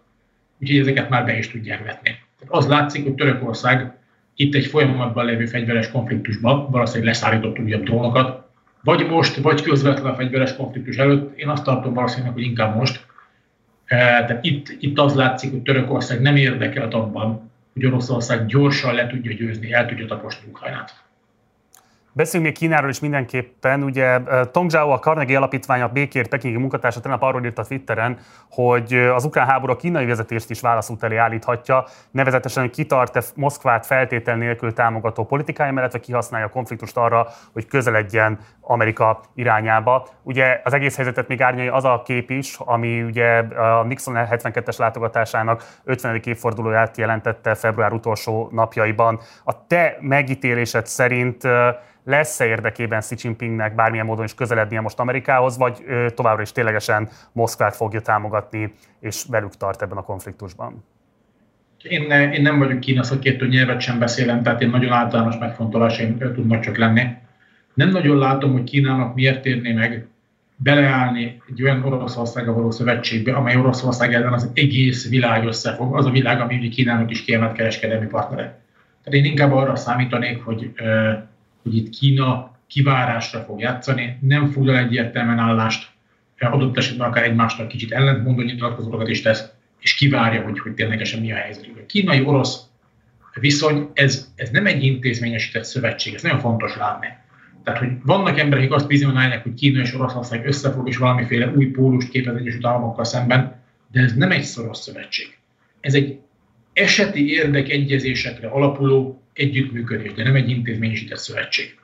[0.59, 2.09] úgyhogy ezeket már be is tudják vetni.
[2.09, 3.93] Tehát az látszik, hogy Törökország
[4.35, 8.49] itt egy folyamatban lévő fegyveres konfliktusban valószínűleg leszállított újabb drónokat,
[8.83, 11.37] vagy most, vagy közvetlen a fegyveres konfliktus előtt.
[11.37, 13.05] Én azt tartom valószínűleg, hogy inkább most.
[13.87, 19.33] Tehát itt, itt az látszik, hogy Törökország nem érdekelt abban, hogy Oroszország gyorsan le tudja
[19.33, 21.03] győzni, el tudja taposni Ukrajnát.
[22.13, 23.83] Beszéljünk még Kínáról is mindenképpen.
[23.83, 24.19] Ugye
[24.51, 28.17] Tong Zhao, a Carnegie Alapítvány, a békért pekingi munkatársa tegnap arról írt a Twitteren,
[28.49, 33.85] hogy az ukrán háború a kínai vezetést is válaszút elé állíthatja, nevezetesen, hogy kitart-e Moszkvát
[33.85, 40.07] feltétel nélkül támogató politikája mellett, vagy kihasználja a konfliktust arra, hogy közeledjen Amerika irányába.
[40.23, 44.77] Ugye az egész helyzetet még árnyalja az a kép is, ami ugye a Nixon 72-es
[44.77, 46.21] látogatásának 50.
[46.23, 49.19] évfordulóját jelentette február utolsó napjaiban.
[49.43, 51.47] A te megítélésed szerint
[52.03, 55.83] lesz-e érdekében Xi Jinpingnek bármilyen módon is közelednie most Amerikához, vagy
[56.15, 60.83] továbbra is ténylegesen Moszkvát fogja támogatni, és velük tart ebben a konfliktusban?
[61.83, 66.17] Én, ne, én nem vagyok Kína szakértő, nyelvet sem beszélem, tehát én nagyon általános megfontolásaim
[66.17, 67.03] tudnak csak lenni.
[67.73, 70.07] Nem nagyon látom, hogy Kínának miért érné meg
[70.55, 76.09] beleállni egy olyan Oroszországgal való szövetségbe, amely Oroszország ellen az egész világ összefog, az a
[76.09, 78.59] világ, ami Kínának is kiemelt kereskedelmi partnere.
[79.03, 80.71] Tehát én inkább arra számítanék, hogy
[81.63, 85.89] hogy itt Kína kivárásra fog játszani, nem foglal egyértelműen állást,
[86.39, 91.31] adott esetben akár egymásnak kicsit ellentmondó nyilatkozatokat is tesz, és kivárja, hogy, hogy ténylegesen mi
[91.31, 91.65] a helyzet.
[91.65, 92.61] A kínai-orosz
[93.39, 97.07] viszony, ez, ez nem egy intézményesített szövetség, ez nagyon fontos látni.
[97.63, 101.65] Tehát, hogy vannak emberek, akik azt bizonyálják, hogy Kína és Oroszország összefog, és valamiféle új
[101.65, 103.55] pólust képez Egyesült Államokkal szemben,
[103.91, 105.37] de ez nem egy szoros szövetség.
[105.79, 106.19] Ez egy
[106.73, 111.75] eseti érdekegyezésekre alapuló együttműködés, de nem egy intézményesített szövetség.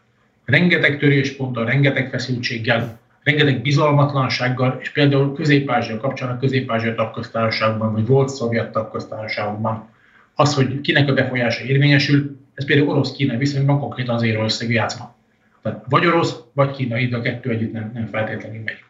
[0.46, 8.30] Rengeteg törésponttal, rengeteg feszültséggel, rengeteg bizalmatlansággal, és például Közép-Ázsia kapcsán a Közép-Ázsia tagköztársaságban, vagy volt
[8.30, 9.90] szovjet tagköztársaságban,
[10.36, 15.16] az, hogy kinek a befolyása érvényesül, ez például orosz-kínai viszonyban konkrétan az érő összegű játszma.
[15.62, 18.84] Tehát vagy orosz, vagy kínai, de a kettő együtt nem, nem feltétlenül megy.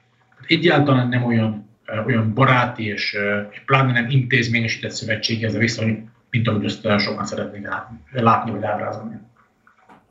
[0.48, 1.70] Egyáltalán nem olyan,
[2.06, 3.18] olyan baráti és,
[3.52, 7.68] és pláne nem intézményesített szövetség ez a viszony, mint ahogy ezt sokan szeretnék
[8.12, 9.16] látni, vagy ábrázolni.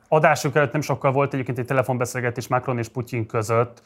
[0.09, 3.83] Adásunk előtt nem sokkal volt egyébként egy telefonbeszélgetés Macron és Putyin között.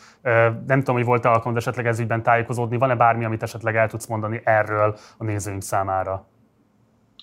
[0.67, 2.77] Nem tudom, hogy volt-e alkalmad esetleg ez ügyben tájékozódni.
[2.77, 6.27] Van-e bármi, amit esetleg el tudsz mondani erről a nézőink számára?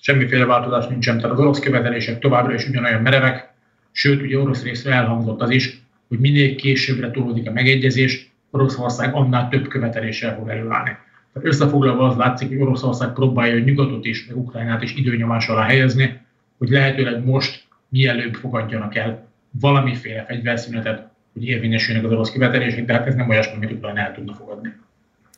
[0.01, 1.17] Semmiféle változás nincsen.
[1.17, 3.53] Tehát az orosz követelések továbbra is ugyanolyan merevek,
[3.91, 9.49] sőt, ugye orosz részre elhangzott az is, hogy minél későbbre tolódik a megegyezés, Oroszország annál
[9.49, 10.97] több követeléssel fog előállni.
[11.41, 16.21] Összefoglalva az látszik, hogy Oroszország próbálja a nyugatot is, meg Ukrajnát is időnyomás alá helyezni,
[16.57, 23.07] hogy lehetőleg most mielőbb fogadjanak el valamiféle fegyverszünetet, hogy érvényesüljenek az orosz követelések, de hát
[23.07, 24.73] ez nem olyasmi, amit Ukrajna el tudna fogadni.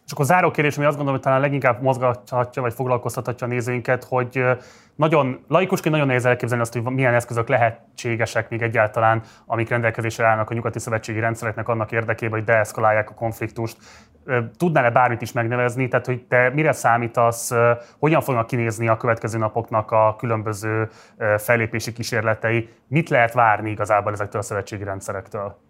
[0.10, 4.04] És akkor záró kérdés, ami azt gondolom, hogy talán leginkább mozgathatja, vagy foglalkoztathatja a nézőinket,
[4.04, 4.44] hogy
[4.96, 10.50] nagyon laikusként nagyon nehéz elképzelni azt, hogy milyen eszközök lehetségesek még egyáltalán, amik rendelkezésre állnak
[10.50, 13.78] a nyugati szövetségi rendszereknek annak érdekében, hogy deeszkalálják a konfliktust.
[14.58, 15.88] Tudnál-e bármit is megnevezni?
[15.88, 17.52] Tehát, hogy te mire számítasz,
[18.00, 20.90] hogyan fognak kinézni a következő napoknak a különböző
[21.38, 22.70] fellépési kísérletei?
[22.88, 25.69] Mit lehet várni igazából ezektől a szövetségi rendszerektől?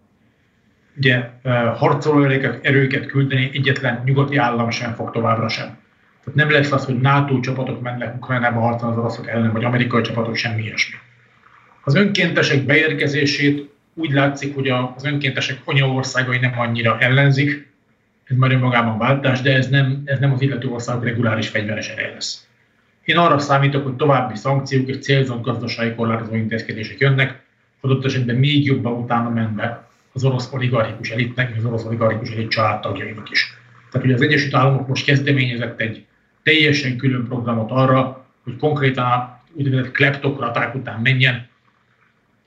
[0.96, 1.30] Ugye
[1.76, 2.24] harcoló
[2.62, 5.78] erőket küldeni egyetlen nyugati állam sem fog továbbra sem.
[6.24, 10.02] Tehát nem lesz az, hogy NATO csapatok mennek Ukrajnába harcolni az oroszok ellen, vagy amerikai
[10.02, 10.96] csapatok, semmi ilyesmi.
[11.84, 17.68] Az önkéntesek beérkezését úgy látszik, hogy az önkéntesek anyaországai nem annyira ellenzik,
[18.24, 22.12] ez már önmagában váltás, de ez nem, ez nem az illető országok reguláris fegyveres ereje
[22.12, 22.46] lesz.
[23.04, 27.42] Én arra számítok, hogy további szankciók és célzott gazdasági korlátozó intézkedések jönnek,
[27.80, 33.30] adott esetben még jobban utána menve az orosz oligarchikus elitnek, az orosz oligarchikus elit családtagjainak
[33.30, 33.54] is.
[33.90, 36.06] Tehát ugye az Egyesült Államok most kezdeményezett egy
[36.42, 41.48] teljesen külön programot arra, hogy konkrétan úgynevezett kleptokraták után menjen,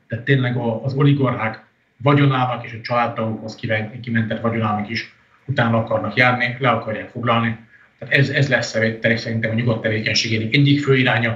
[0.08, 1.65] tehát tényleg az oligarchák
[1.97, 3.60] vagyonának és a családtagokhoz
[4.02, 7.58] kimentett vagyonának is utána akarnak járni, le akarják foglalni.
[7.99, 8.78] Tehát ez, ez lesz
[9.15, 11.32] szerintem a nyugodt tevékenységének egyik fő iránya,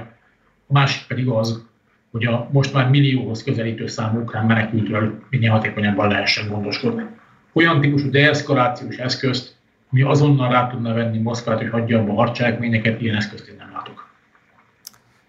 [0.66, 1.66] a másik pedig az,
[2.10, 7.02] hogy a most már millióhoz közelítő számú ukrán menekültről minél hatékonyabban lehessen gondoskodni.
[7.52, 9.56] Olyan típusú deeszkalációs eszközt,
[9.92, 13.70] ami azonnal rá tudna venni Moszkvát, hogy hagyja abba a harcselekményeket, ilyen eszközt én nem
[13.72, 14.06] látok.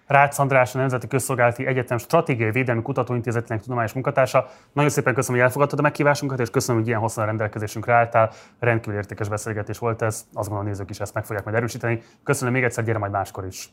[0.08, 4.50] Rácz András, a Nemzeti Közszolgálati Egyetem Stratégiai Védelmi Kutatóintézetének tudományos munkatársa.
[4.74, 8.32] Nagyon szépen köszönöm, hogy elfogadtad a meghívásunkat, és köszönöm, hogy ilyen hosszan a rendelkezésünkre álltál.
[8.60, 12.02] Rendkívül értékes beszélgetés volt ez, azt gondolom, a nézők is ezt meg fogják majd erősíteni.
[12.24, 13.70] Köszönöm még egyszer, gyere majd máskor is.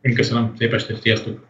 [0.00, 1.46] Én köszönöm, szép estét, sziasztok!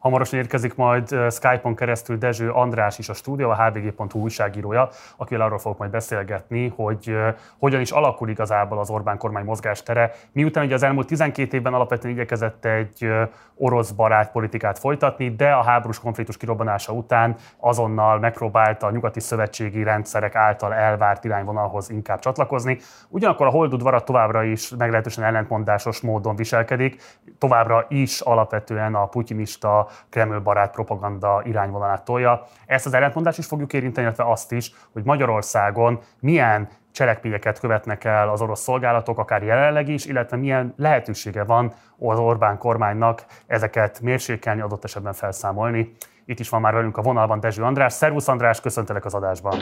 [0.00, 5.58] Hamarosan érkezik majd Skype-on keresztül Dezső András is a stúdió, a hvg.hu újságírója, akivel arról
[5.58, 7.16] fogok majd beszélgetni, hogy
[7.58, 12.14] hogyan is alakul igazából az Orbán kormány mozgástere, miután ugye az elmúlt 12 évben alapvetően
[12.14, 13.08] igyekezett egy
[13.56, 19.82] orosz barát politikát folytatni, de a háborús konfliktus kirobbanása után azonnal megpróbálta a nyugati szövetségi
[19.82, 22.78] rendszerek által elvárt irányvonalhoz inkább csatlakozni.
[23.08, 27.02] Ugyanakkor a holdudvara továbbra is meglehetősen ellentmondásos módon viselkedik,
[27.38, 32.46] továbbra is alapvetően a putinista Kreml barát propaganda irányvonalát tolja.
[32.66, 38.28] Ezt az ellentmondást is fogjuk érinteni, illetve azt is, hogy Magyarországon milyen cselekményeket követnek el
[38.28, 44.60] az orosz szolgálatok, akár jelenleg is, illetve milyen lehetősége van az Orbán kormánynak ezeket mérsékelni,
[44.60, 45.96] adott esetben felszámolni.
[46.24, 47.92] Itt is van már velünk a vonalban Dezső András.
[47.92, 49.54] Szervusz András, köszöntelek az adásban.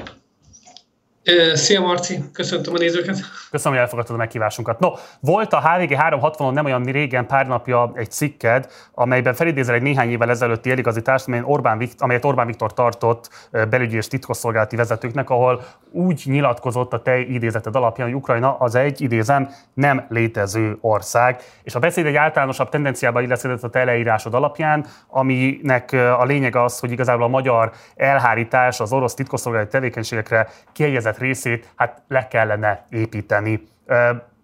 [1.55, 3.17] Szia Marci, köszöntöm a nézőket.
[3.51, 4.79] Köszönöm, hogy elfogadtad a meghívásunkat.
[4.79, 9.83] No, volt a HVG 360-on nem olyan régen, pár napja egy cikked, amelyben felidézel egy
[9.83, 15.31] néhány évvel ezelőtti eligazítást, amelyet Orbán, Viktor, amelyet Orbán Viktor tartott belügyi és titkosszolgálati vezetőknek,
[15.31, 21.43] ahol úgy nyilatkozott a te idézeted alapján, hogy Ukrajna az egy, idézem, nem létező ország.
[21.63, 26.79] És a beszéd egy általánosabb tendenciába illeszkedett a te leírásod alapján, aminek a lényeg az,
[26.79, 33.63] hogy igazából a magyar elhárítás az orosz titkosszolgálati tevékenységekre kiegyezett részét hát le kellene építeni.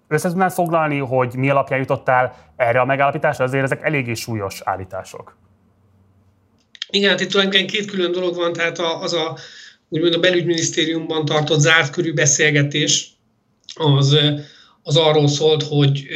[0.08, 3.44] Össze tudnál foglalni, hogy mi alapján jutottál erre a megállapításra?
[3.44, 5.36] Azért ezek eléggé súlyos állítások.
[6.90, 9.38] Igen, hát itt tulajdonképpen két külön dolog van, tehát az a
[9.88, 13.08] úgymond a belügyminisztériumban tartott zárt körű beszélgetés,
[13.74, 14.16] az,
[14.82, 16.06] az arról szólt, hogy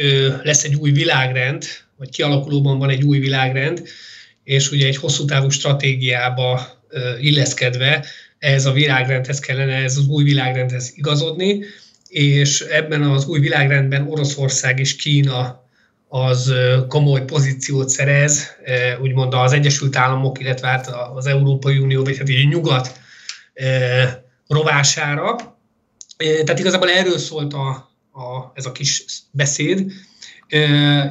[0.43, 1.63] lesz egy új világrend,
[1.97, 3.83] vagy kialakulóban van egy új világrend,
[4.43, 6.61] és ugye egy hosszú távú stratégiába
[7.19, 8.05] illeszkedve
[8.39, 11.63] ehhez a világrendhez kellene, ez az új világrendhez igazodni,
[12.07, 15.67] és ebben az új világrendben Oroszország és Kína
[16.07, 16.53] az
[16.87, 18.47] komoly pozíciót szerez,
[19.01, 22.99] úgymond az Egyesült Államok, illetve hát az Európai Unió, vagy hát így nyugat
[24.47, 25.35] rovására.
[26.17, 27.67] Tehát igazából erről szólt a,
[28.11, 29.91] a, ez a kis beszéd,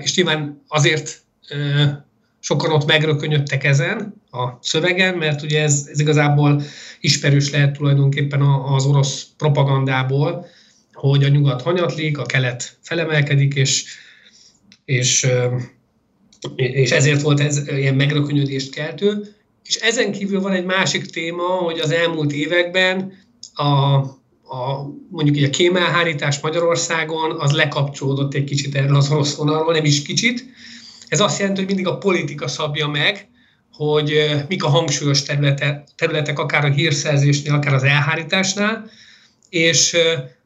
[0.00, 1.22] és nyilván azért
[2.40, 6.62] sokan ott megrökönyödtek ezen a szövegen, mert ugye ez, ez igazából
[7.00, 10.46] ismerős lehet tulajdonképpen az orosz propagandából,
[10.92, 13.84] hogy a nyugat hanyatlik, a kelet felemelkedik, és,
[14.84, 15.26] és,
[16.56, 19.34] és ezért volt ez ilyen megrökönyödést keltő.
[19.64, 23.12] És ezen kívül van egy másik téma, hogy az elmúlt években
[23.54, 29.72] a, a, mondjuk így a kémelhárítás Magyarországon az lekapcsolódott egy kicsit erről az orosz vonalról,
[29.72, 30.44] nem is kicsit,
[31.08, 33.28] ez azt jelenti, hogy mindig a politika szabja meg,
[33.78, 38.90] hogy mik a hangsúlyos területek, területek akár a hírszerzésnél, akár az elhárításnál,
[39.48, 39.96] és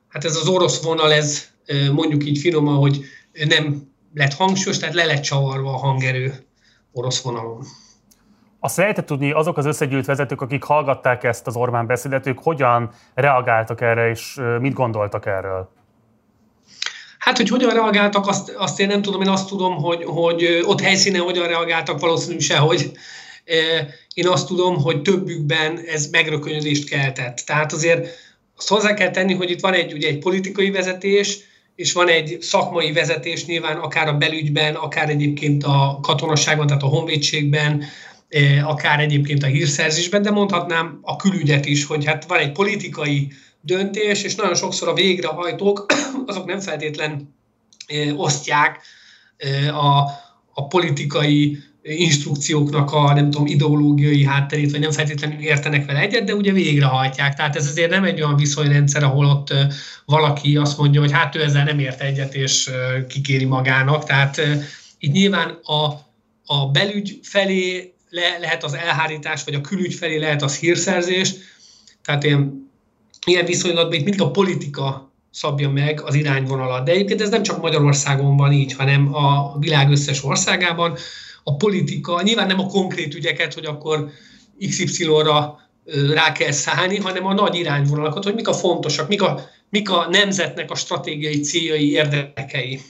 [0.09, 1.49] hát ez az orosz vonal, ez
[1.92, 3.05] mondjuk így finoman, hogy
[3.49, 6.35] nem lett hangsúlyos, tehát le lett csavarva a hangerő
[6.92, 7.64] orosz vonalon.
[8.61, 12.90] Azt lehetett tudni, azok az összegyűlt vezetők, akik hallgatták ezt az Orbán beszédet, ők hogyan
[13.14, 15.71] reagáltak erre, és mit gondoltak erről?
[17.18, 20.81] Hát, hogy hogyan reagáltak, azt, azt én nem tudom, én azt tudom, hogy, hogy ott
[20.81, 22.92] helyszínen hogyan reagáltak, valószínűleg sehogy.
[24.14, 27.37] Én azt tudom, hogy többükben ez megrökönyödést keltett.
[27.37, 28.09] Tehát azért
[28.57, 31.38] azt hozzá kell tenni, hogy itt van egy, ugye egy politikai vezetés,
[31.76, 36.87] és van egy szakmai vezetés nyilván akár a belügyben, akár egyébként a katonaságban, tehát a
[36.87, 37.85] honvédségben,
[38.64, 44.22] akár egyébként a hírszerzésben, de mondhatnám a külügyet is, hogy hát van egy politikai döntés,
[44.22, 45.87] és nagyon sokszor a végrehajtók
[46.26, 47.35] azok nem feltétlen
[48.16, 48.81] osztják
[49.72, 49.98] a,
[50.52, 56.35] a politikai instrukcióknak a nem tudom, ideológiai hátterét, vagy nem feltétlenül értenek vele egyet, de
[56.35, 57.35] ugye végrehajtják.
[57.35, 59.55] Tehát ez azért nem egy olyan viszonyrendszer, ahol ott
[60.05, 62.71] valaki azt mondja, hogy hát ő ezzel nem ért egyet, és
[63.09, 64.05] kikéri magának.
[64.05, 64.40] Tehát
[64.99, 65.85] itt nyilván a,
[66.47, 71.35] a belügy felé le, lehet az elhárítás, vagy a külügy felé lehet az hírszerzés.
[72.05, 72.71] Tehát én
[73.27, 76.85] ilyen viszonylatban itt mindig a politika szabja meg az irányvonalat.
[76.85, 80.97] De egyébként ez nem csak Magyarországon van így, hanem a világ összes országában.
[81.44, 84.11] A politika, nyilván nem a konkrét ügyeket, hogy akkor
[84.68, 85.61] XY-ra
[86.12, 90.09] rá kell szállni, hanem a nagy irányvonalakat, hogy mik a fontosak, mik a, mik a
[90.11, 92.81] nemzetnek a stratégiai céljai, érdekei.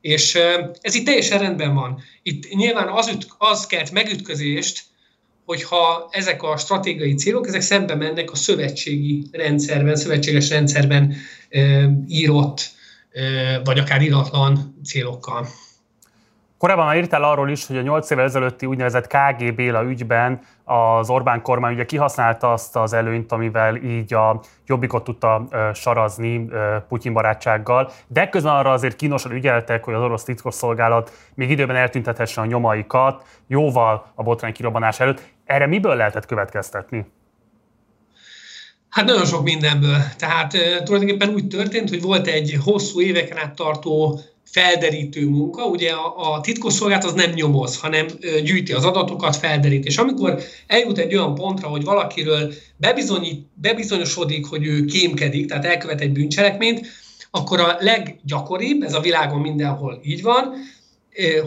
[0.00, 0.34] És
[0.80, 2.00] ez itt teljesen rendben van.
[2.22, 4.82] Itt nyilván az, üt, az kelt megütközést,
[5.44, 11.14] hogyha ezek a stratégiai célok, ezek szembe mennek a szövetségi rendszerben, szövetséges rendszerben
[11.48, 12.70] e, írott,
[13.12, 13.22] e,
[13.64, 15.48] vagy akár iratlan célokkal.
[16.58, 21.10] Korábban már írtál arról is, hogy a 8 évvel ezelőtti úgynevezett KG Béla ügyben az
[21.10, 26.48] Orbán kormány ugye kihasználta azt az előnyt, amivel így a jobbikot tudta sarazni
[26.88, 32.40] Putyin barátsággal, de közben arra azért kínosan ügyeltek, hogy az orosz titkosszolgálat még időben eltüntethesse
[32.40, 35.22] a nyomaikat, jóval a botrány kirobbanás előtt.
[35.44, 37.12] Erre miből lehetett következtetni?
[38.88, 39.96] Hát nagyon sok mindenből.
[40.18, 40.50] Tehát
[40.84, 45.64] tulajdonképpen úgy történt, hogy volt egy hosszú éveken át tartó felderítő munka.
[45.64, 48.06] Ugye a, a titkosszolgálat az nem nyomoz, hanem
[48.44, 49.84] gyűjti az adatokat, felderít.
[49.84, 52.52] És amikor eljut egy olyan pontra, hogy valakiről
[53.54, 56.86] bebizonyosodik, hogy ő kémkedik, tehát elkövet egy bűncselekményt,
[57.30, 60.52] akkor a leggyakoribb, ez a világon mindenhol így van,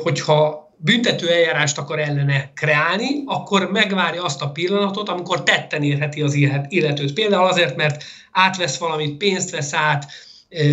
[0.03, 6.33] hogyha büntető eljárást akar ellene kreálni, akkor megvárja azt a pillanatot, amikor tetten érheti az
[6.67, 7.13] illetőt.
[7.13, 10.05] Például azért, mert átvesz valamit, pénzt vesz át,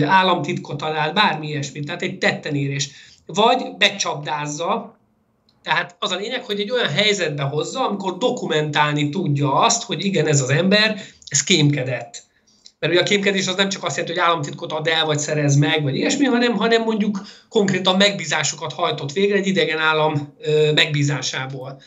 [0.07, 2.91] államtitkot talál, bármi ilyesmit, tehát egy tettenérés.
[3.27, 4.99] Vagy becsapdázza,
[5.63, 10.27] tehát az a lényeg, hogy egy olyan helyzetbe hozza, amikor dokumentálni tudja azt, hogy igen,
[10.27, 12.27] ez az ember, ez kémkedett.
[12.79, 15.57] Mert ugye a kémkedés az nem csak azt jelenti, hogy államtitkot ad el, vagy szerez
[15.57, 20.35] meg, vagy ilyesmi, hanem, hanem mondjuk konkrétan megbízásokat hajtott végre egy idegen állam
[20.75, 21.83] megbízásából.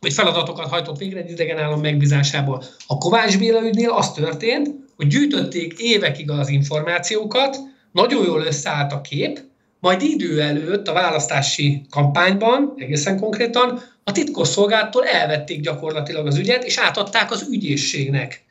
[0.00, 2.64] Vagy feladatokat hajtott végre egy idegen állam megbízásából.
[2.86, 4.68] A Kovács Béla ügynél az történt,
[5.00, 7.56] hogy gyűjtötték évekig az információkat,
[7.92, 9.40] nagyon jól összeállt a kép,
[9.78, 16.78] majd idő előtt a választási kampányban, egészen konkrétan, a titkosszolgáltól elvették gyakorlatilag az ügyet, és
[16.78, 18.44] átadták az ügyészségnek.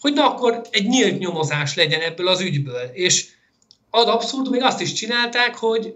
[0.00, 2.90] Hogy na akkor egy nyílt nyomozás legyen ebből az ügyből.
[2.92, 3.26] És
[3.90, 5.94] ad abszurd, még azt is csinálták, hogy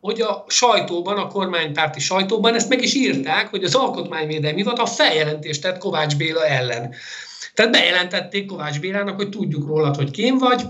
[0.00, 5.62] hogy a sajtóban, a kormánypárti sajtóban ezt meg is írták, hogy az Alkotmányvédelmi Hivatal feljelentést
[5.62, 6.94] tett Kovács Béla ellen.
[7.54, 10.62] Tehát bejelentették Kovács Bélának, hogy tudjuk rólad, hogy kém vagy,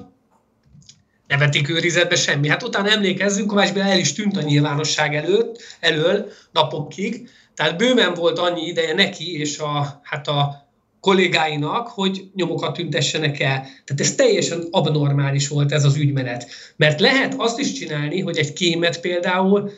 [1.27, 2.49] ne vették őrizetbe semmi.
[2.49, 8.15] Hát utána emlékezzünk, Kovács Béla el is tűnt a nyilvánosság előtt, elől napokig, tehát bőven
[8.15, 13.61] volt annyi ideje neki és a, hát a kollégáinak, hogy nyomokat tüntessenek el.
[13.61, 16.47] Tehát ez teljesen abnormális volt ez az ügymenet.
[16.77, 19.71] Mert lehet azt is csinálni, hogy egy kémet például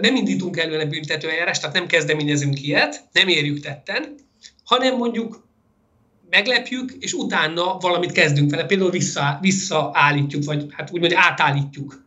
[0.00, 4.14] nem indítunk előle büntetőeljárást, tehát nem kezdeményezünk ilyet, nem érjük tetten,
[4.64, 5.48] hanem mondjuk
[6.30, 12.04] meglepjük, és utána valamit kezdünk vele, például vissza, visszaállítjuk, vagy hát úgymond átállítjuk.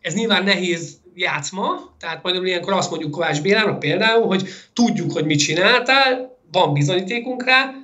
[0.00, 5.24] Ez nyilván nehéz játszma, tehát majd ilyenkor azt mondjuk Kovács Bélának például, hogy tudjuk, hogy
[5.24, 7.74] mit csináltál, van bizonyítékunk rá,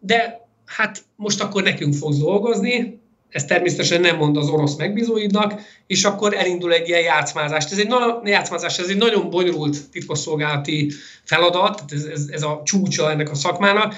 [0.00, 6.04] de hát most akkor nekünk fog dolgozni, ez természetesen nem mond az orosz megbízóidnak, és
[6.04, 7.64] akkor elindul egy ilyen játszmázás.
[7.64, 10.92] Ez egy, na, játszmázás, ez egy nagyon bonyolult titkosszolgálati
[11.24, 13.94] feladat, ez, ez, ez a csúcsa ennek a szakmának,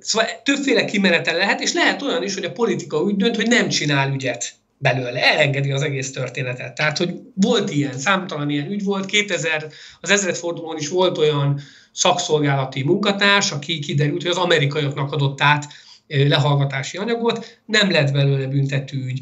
[0.00, 3.68] Szóval többféle kimenete lehet, és lehet olyan is, hogy a politika úgy dönt, hogy nem
[3.68, 6.74] csinál ügyet belőle, elengedi az egész történetet.
[6.74, 9.66] Tehát, hogy volt ilyen, számtalan ilyen ügy volt, 2000,
[10.00, 11.60] az ezredfordulón is volt olyan
[11.92, 15.66] szakszolgálati munkatárs, aki kiderült, hogy az amerikaiaknak adott át
[16.06, 19.20] lehallgatási anyagot, nem lett belőle büntető ügy.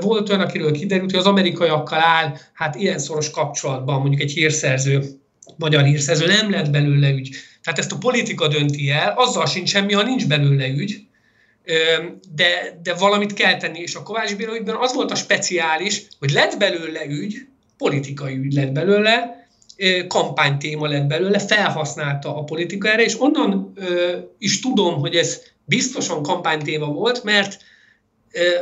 [0.00, 5.02] Volt olyan, akiről kiderült, hogy az amerikaiakkal áll hát ilyen szoros kapcsolatban, mondjuk egy hírszerző,
[5.56, 7.36] magyar hírszerző, nem lett belőle ügy.
[7.64, 11.06] Tehát ezt a politika dönti el, azzal sincs semmi, ha nincs belőle ügy,
[12.34, 16.30] de, de valamit kell tenni, és a Kovács Bíró ügyben az volt a speciális, hogy
[16.30, 17.46] lett belőle ügy,
[17.78, 19.46] politikai ügy lett belőle,
[20.08, 23.72] kampánytéma lett belőle, felhasználta a politika erre, és onnan
[24.38, 27.62] is tudom, hogy ez biztosan kampánytéma volt, mert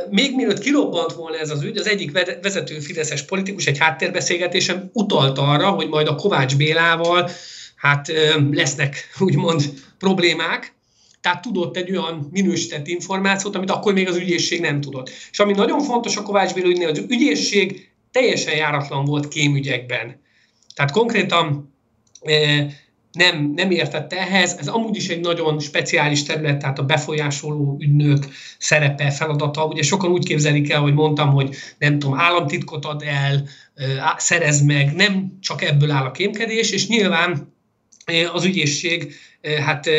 [0.09, 2.11] még mielőtt kirobbant volna ez az ügy, az egyik
[2.41, 7.29] vezető fideszes politikus egy háttérbeszélgetésen utalt arra, hogy majd a Kovács Bélával
[7.83, 8.11] hát
[8.51, 10.75] lesznek úgymond problémák,
[11.21, 15.09] tehát tudott egy olyan minősített információt, amit akkor még az ügyészség nem tudott.
[15.31, 20.21] És ami nagyon fontos a Kovács Béla ügynél, az ügyészség teljesen járatlan volt kémügyekben.
[20.75, 21.73] Tehát konkrétan
[23.11, 28.25] nem, nem értett ehhez, ez amúgy is egy nagyon speciális terület, tehát a befolyásoló ügynök
[28.57, 29.65] szerepe, feladata.
[29.65, 33.47] Ugye sokan úgy képzelik el, hogy mondtam, hogy nem tudom, államtitkot ad el,
[34.17, 37.52] szerez meg, nem csak ebből áll a kémkedés, és nyilván
[38.33, 39.15] az ügyészség
[39.65, 39.89] hát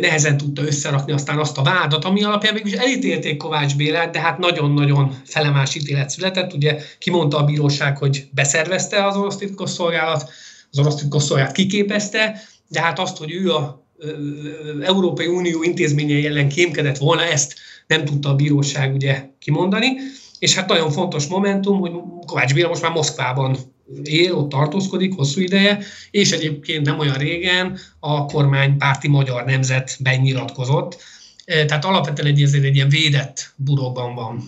[0.00, 4.38] nehezen tudta összerakni aztán azt a vádat, ami alapján mégis elítélték Kovács Bélát, de hát
[4.38, 6.52] nagyon-nagyon felemás ítélet született.
[6.52, 10.30] Ugye kimondta a bíróság, hogy beszervezte az orosz titkosszolgálat,
[10.70, 13.82] az orosz titkosszolgálat kiképezte, de hát azt, hogy ő a
[14.82, 17.54] Európai Unió intézményei ellen kémkedett volna, ezt
[17.86, 19.88] nem tudta a bíróság ugye kimondani.
[20.38, 21.92] És hát nagyon fontos momentum, hogy
[22.26, 23.56] Kovács Béla most már Moszkvában
[24.02, 25.78] él, ott tartózkodik hosszú ideje,
[26.10, 31.02] és egyébként nem olyan régen a kormánypárti magyar nemzetben nyilatkozott.
[31.44, 34.42] E, tehát alapvetően egy, ezért egy ilyen védett burokban van.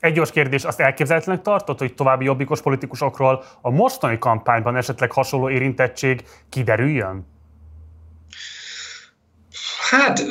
[0.00, 5.50] Egy gyors kérdés, azt elképzelhetőnek tartott, hogy további jobbikos politikusokról a mostani kampányban esetleg hasonló
[5.50, 7.26] érintettség kiderüljön?
[9.90, 10.22] Hát,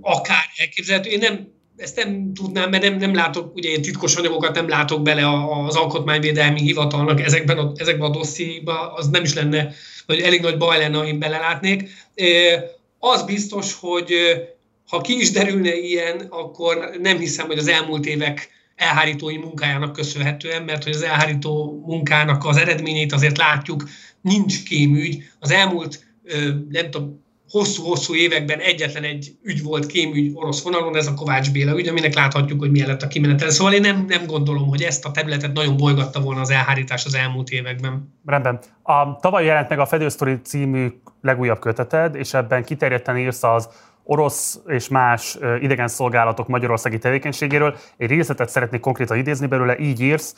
[0.00, 1.10] akár elképzelhető.
[1.10, 5.02] Én nem ezt nem tudnám, mert nem, nem látok, ugye én titkos anyagokat nem látok
[5.02, 5.28] bele
[5.66, 9.72] az alkotmányvédelmi hivatalnak ezekben a, ezekben a dossziékban, az nem is lenne,
[10.06, 11.90] vagy elég nagy baj lenne, ha én belelátnék.
[12.98, 14.12] Az biztos, hogy
[14.88, 20.62] ha ki is derülne ilyen, akkor nem hiszem, hogy az elmúlt évek elhárítói munkájának köszönhetően,
[20.62, 23.88] mert hogy az elhárító munkának az eredményeit azért látjuk,
[24.20, 25.22] nincs kémügy.
[25.38, 26.04] Az elmúlt,
[26.70, 27.23] nem tudom,
[27.54, 32.14] hosszú-hosszú években egyetlen egy ügy volt kémügy orosz vonalon, ez a Kovács Béla ügy, aminek
[32.14, 33.50] láthatjuk, hogy milyen lett a kimenetel.
[33.50, 37.14] Szóval én nem, nem gondolom, hogy ezt a területet nagyon bolygatta volna az elhárítás az
[37.14, 38.14] elmúlt években.
[38.26, 38.58] Rendben.
[38.82, 40.88] A, tavaly jelent meg a Fedősztori című
[41.20, 43.68] legújabb köteted, és ebben kiterjedten írsz az
[44.04, 47.76] orosz és más idegen szolgálatok magyarországi tevékenységéről.
[47.96, 50.34] Egy részletet szeretnék konkrétan idézni belőle, így írsz.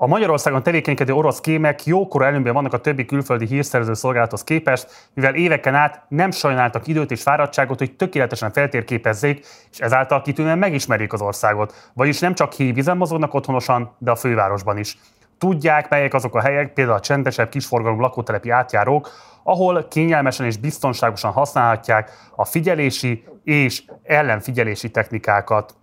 [0.00, 5.34] A Magyarországon tevékenykedő orosz kémek jókora előnyben vannak a többi külföldi hírszerző szolgálathoz képest, mivel
[5.34, 11.20] éveken át nem sajnáltak időt és fáradtságot, hogy tökéletesen feltérképezzék, és ezáltal kitűnően megismerjék az
[11.20, 11.90] országot.
[11.94, 14.98] Vagyis nem csak hévízen mozognak otthonosan, de a fővárosban is.
[15.38, 19.10] Tudják, melyek azok a helyek, például a csendesebb kisforgalom lakótelepi átjárók,
[19.42, 25.74] ahol kényelmesen és biztonságosan használhatják a figyelési és ellenfigyelési technikákat.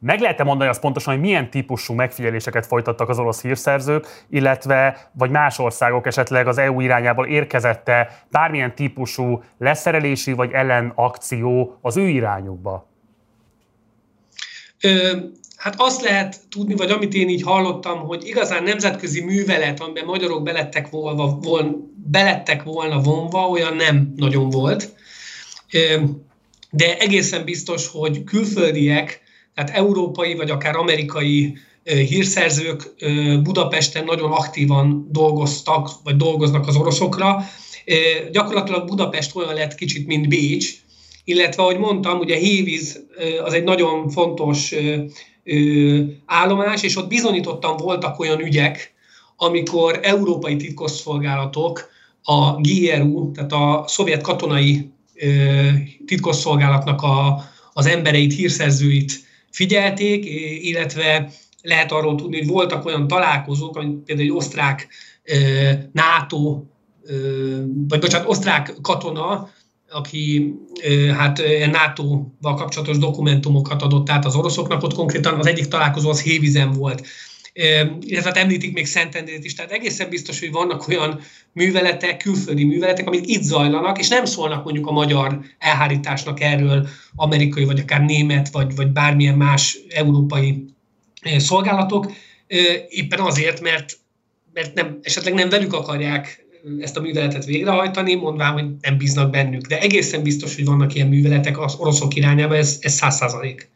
[0.00, 5.30] Meg lehet-e mondani azt pontosan, hogy milyen típusú megfigyeléseket folytattak az orosz hírszerzők, illetve vagy
[5.30, 12.88] más országok esetleg az EU irányából érkezette bármilyen típusú leszerelési vagy ellenakció az ő irányukba?
[14.80, 15.16] Ö,
[15.56, 20.42] hát azt lehet tudni, vagy amit én így hallottam, hogy igazán nemzetközi művelet, amiben magyarok
[20.42, 24.94] belettek volna, volna, belettek volna vonva, olyan nem nagyon volt.
[25.72, 26.02] Ö,
[26.70, 29.24] de egészen biztos, hogy külföldiek
[29.56, 32.94] tehát európai vagy akár amerikai hírszerzők
[33.42, 37.44] Budapesten nagyon aktívan dolgoztak, vagy dolgoznak az oroszokra.
[38.32, 40.70] Gyakorlatilag Budapest olyan lett kicsit, mint Bécs,
[41.24, 43.04] illetve, ahogy mondtam, ugye Hévíz
[43.44, 44.74] az egy nagyon fontos
[46.26, 48.94] állomás, és ott bizonyítottan voltak olyan ügyek,
[49.36, 51.88] amikor európai titkosszolgálatok
[52.22, 54.90] a GRU, tehát a szovjet katonai
[56.06, 59.25] titkosszolgálatnak a, az embereit, hírszerzőit
[59.56, 60.24] figyelték,
[60.64, 61.30] illetve
[61.62, 64.88] lehet arról tudni, hogy voltak olyan találkozók, amit például egy osztrák
[65.92, 66.62] NATO,
[67.88, 69.50] vagy bocsánat, osztrák katona,
[69.90, 70.54] aki
[71.16, 76.72] hát NATO-val kapcsolatos dokumentumokat adott át az oroszoknak, ott konkrétan az egyik találkozó az Hévizen
[76.72, 77.06] volt
[78.00, 81.20] illetve hát említik még Szentendrét is, tehát egészen biztos, hogy vannak olyan
[81.52, 87.64] műveletek, külföldi műveletek, amik itt zajlanak, és nem szólnak mondjuk a magyar elhárításnak erről amerikai,
[87.64, 90.64] vagy akár német, vagy, vagy bármilyen más európai
[91.36, 92.12] szolgálatok,
[92.88, 93.98] éppen azért, mert,
[94.52, 96.44] mert nem, esetleg nem velük akarják
[96.80, 99.66] ezt a műveletet végrehajtani, mondván, hogy nem bíznak bennük.
[99.66, 103.70] De egészen biztos, hogy vannak ilyen műveletek az oroszok irányába, ez száz százalék.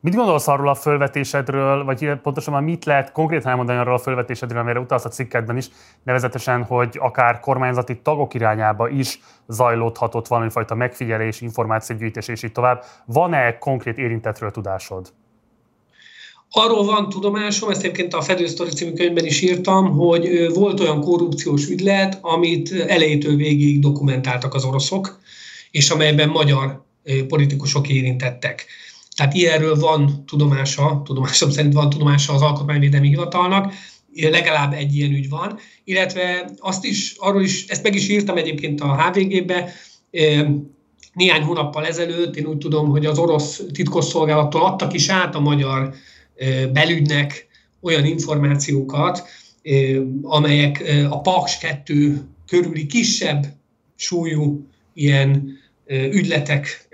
[0.00, 4.80] Mit gondolsz arról a fölvetésedről, vagy pontosabban mit lehet konkrétan elmondani arról a fölvetésedről, amire
[4.80, 5.68] utalsz a cikkedben is,
[6.02, 12.84] nevezetesen, hogy akár kormányzati tagok irányába is zajlódhatott valamifajta megfigyelés, információgyűjtés és így tovább.
[13.06, 15.12] Van-e konkrét érintetről tudásod?
[16.50, 21.68] Arról van tudomásom, ezt egyébként a Fedősztori című könyvben is írtam, hogy volt olyan korrupciós
[21.68, 25.18] ügylet, amit elejétől végig dokumentáltak az oroszok,
[25.70, 26.82] és amelyben magyar
[27.28, 28.66] politikusok érintettek.
[29.18, 33.72] Tehát ilyenről van tudomása, tudomásom szerint van tudomása az Alkotmányvédelmi Hivatalnak,
[34.14, 38.80] legalább egy ilyen ügy van, illetve azt is, arról is, ezt meg is írtam egyébként
[38.80, 39.72] a HVG-be,
[41.12, 45.94] néhány hónappal ezelőtt, én úgy tudom, hogy az orosz titkosszolgálattól adtak is át a magyar
[46.72, 47.46] belügynek
[47.80, 49.22] olyan információkat,
[50.22, 53.46] amelyek a Paks 2 körüli kisebb
[53.96, 55.58] súlyú ilyen
[55.88, 56.88] ügyletek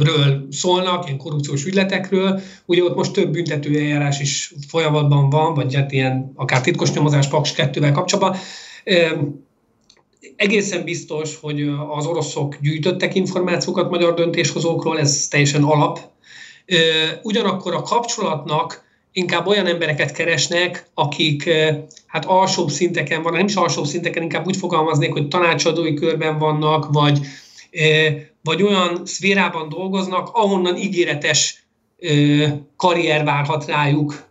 [0.00, 2.40] ről szólnak, ilyen korrupciós ügyletekről.
[2.66, 7.28] Ugye ott most több büntető eljárás is folyamatban van, vagy hát ilyen akár titkos nyomozás
[7.28, 8.40] Paks 2-vel kapcsolatban.
[10.36, 16.00] Egészen biztos, hogy az oroszok gyűjtöttek információkat magyar döntéshozókról, ez teljesen alap.
[17.22, 21.50] Ugyanakkor a kapcsolatnak inkább olyan embereket keresnek, akik
[22.06, 26.92] hát alsóbb szinteken vannak, nem is alsóbb szinteken, inkább úgy fogalmaznék, hogy tanácsadói körben vannak,
[26.92, 27.18] vagy
[28.42, 31.66] vagy olyan szférában dolgoznak, ahonnan ígéretes
[32.76, 34.30] karrier várhat rájuk,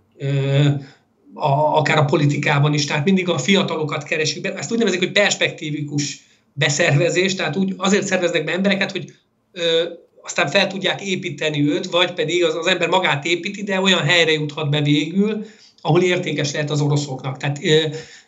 [1.34, 4.54] a, akár a politikában is, tehát mindig a fiatalokat keresik be.
[4.54, 9.14] Ezt úgy nevezik, hogy perspektívikus beszervezés, tehát úgy azért szerveznek be embereket, hogy
[9.52, 9.84] ö,
[10.22, 14.32] aztán fel tudják építeni őt, vagy pedig az, az ember magát építi, de olyan helyre
[14.32, 15.46] juthat be végül,
[15.82, 17.38] ahol értékes lehet az oroszoknak.
[17.38, 17.86] Tehát ö,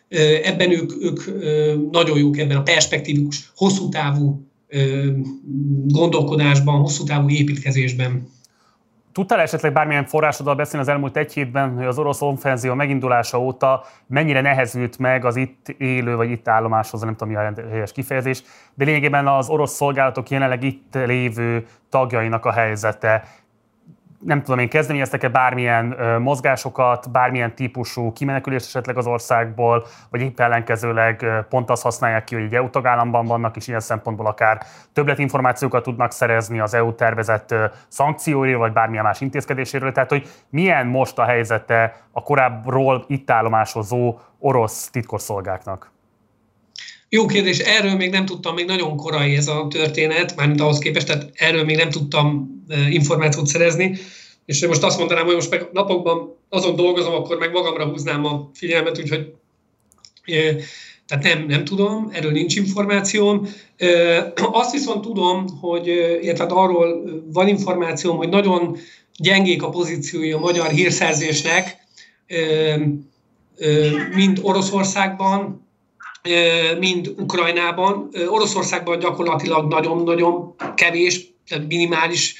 [0.08, 4.46] ö, ebben ők, ők ö, nagyon jók ebben a perspektívikus, hosszú távú
[5.86, 8.32] gondolkodásban, hosszú távú építkezésben.
[9.12, 13.84] Tudtál esetleg bármilyen forrásoddal beszélni az elmúlt egy hétben, hogy az orosz offenzió megindulása óta
[14.06, 18.42] mennyire nehezült meg az itt élő vagy itt állomáshoz, nem tudom mi a helyes kifejezés,
[18.74, 23.24] de lényegében az orosz szolgálatok jelenleg itt lévő tagjainak a helyzete.
[24.24, 25.84] Nem tudom én, kezdeményeztek-e bármilyen
[26.20, 32.44] mozgásokat, bármilyen típusú kimenekülést esetleg az országból, vagy épp ellenkezőleg pont azt használják ki, hogy
[32.44, 34.62] egy EU tagállamban vannak, és ilyen szempontból akár
[34.92, 37.54] többletinformációkat tudnak szerezni az EU tervezett
[37.88, 39.92] szankcióiról, vagy bármilyen más intézkedéséről.
[39.92, 45.93] Tehát, hogy milyen most a helyzete a korábbról itt állomásozó orosz titkosszolgáknak?
[47.14, 51.06] Jó kérdés, erről még nem tudtam, még nagyon korai ez a történet, mármint ahhoz képest,
[51.06, 52.50] tehát erről még nem tudtam
[52.90, 53.98] információt szerezni,
[54.44, 58.50] és most azt mondanám, hogy most meg napokban azon dolgozom, akkor meg magamra húznám a
[58.54, 59.34] figyelmet, úgyhogy
[61.06, 63.48] tehát nem, nem tudom, erről nincs információm.
[64.34, 65.86] Azt viszont tudom, hogy,
[66.22, 67.02] illetve hát arról
[67.32, 68.76] van információm, hogy nagyon
[69.16, 71.76] gyengék a pozíciói a magyar hírszerzésnek,
[74.14, 75.63] mind Oroszországban,
[76.78, 78.08] mind Ukrajnában.
[78.28, 81.32] Oroszországban gyakorlatilag nagyon-nagyon kevés,
[81.68, 82.34] minimális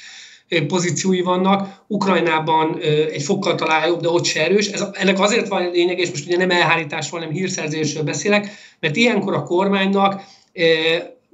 [0.67, 1.83] pozíciói vannak.
[1.87, 2.79] Ukrajnában
[3.11, 4.67] egy fokkal talán de ott se erős.
[4.67, 8.47] Ez, ennek azért van lényeg, és most ugye nem elhárításról, hanem hírszerzésről beszélek,
[8.79, 10.21] mert ilyenkor a kormánynak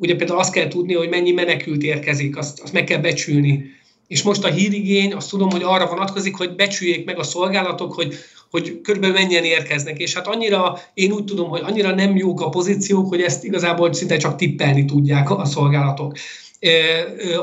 [0.01, 3.79] ugye például azt kell tudni, hogy mennyi menekült érkezik, azt, azt meg kell becsülni.
[4.07, 8.15] És most a hírigény, azt tudom, hogy arra vonatkozik, hogy becsüljék meg a szolgálatok, hogy
[8.51, 9.97] hogy körülbelül mennyien érkeznek.
[9.97, 13.93] És hát annyira, én úgy tudom, hogy annyira nem jók a pozíciók, hogy ezt igazából
[13.93, 16.13] szinte csak tippelni tudják a szolgálatok.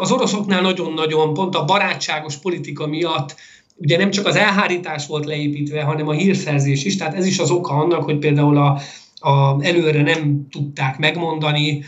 [0.00, 3.36] Az oroszoknál nagyon-nagyon pont a barátságos politika miatt
[3.80, 7.50] ugye nem csak az elhárítás volt leépítve, hanem a hírszerzés is, tehát ez is az
[7.50, 8.80] oka annak, hogy például a,
[9.28, 11.84] a, előre nem tudták megmondani,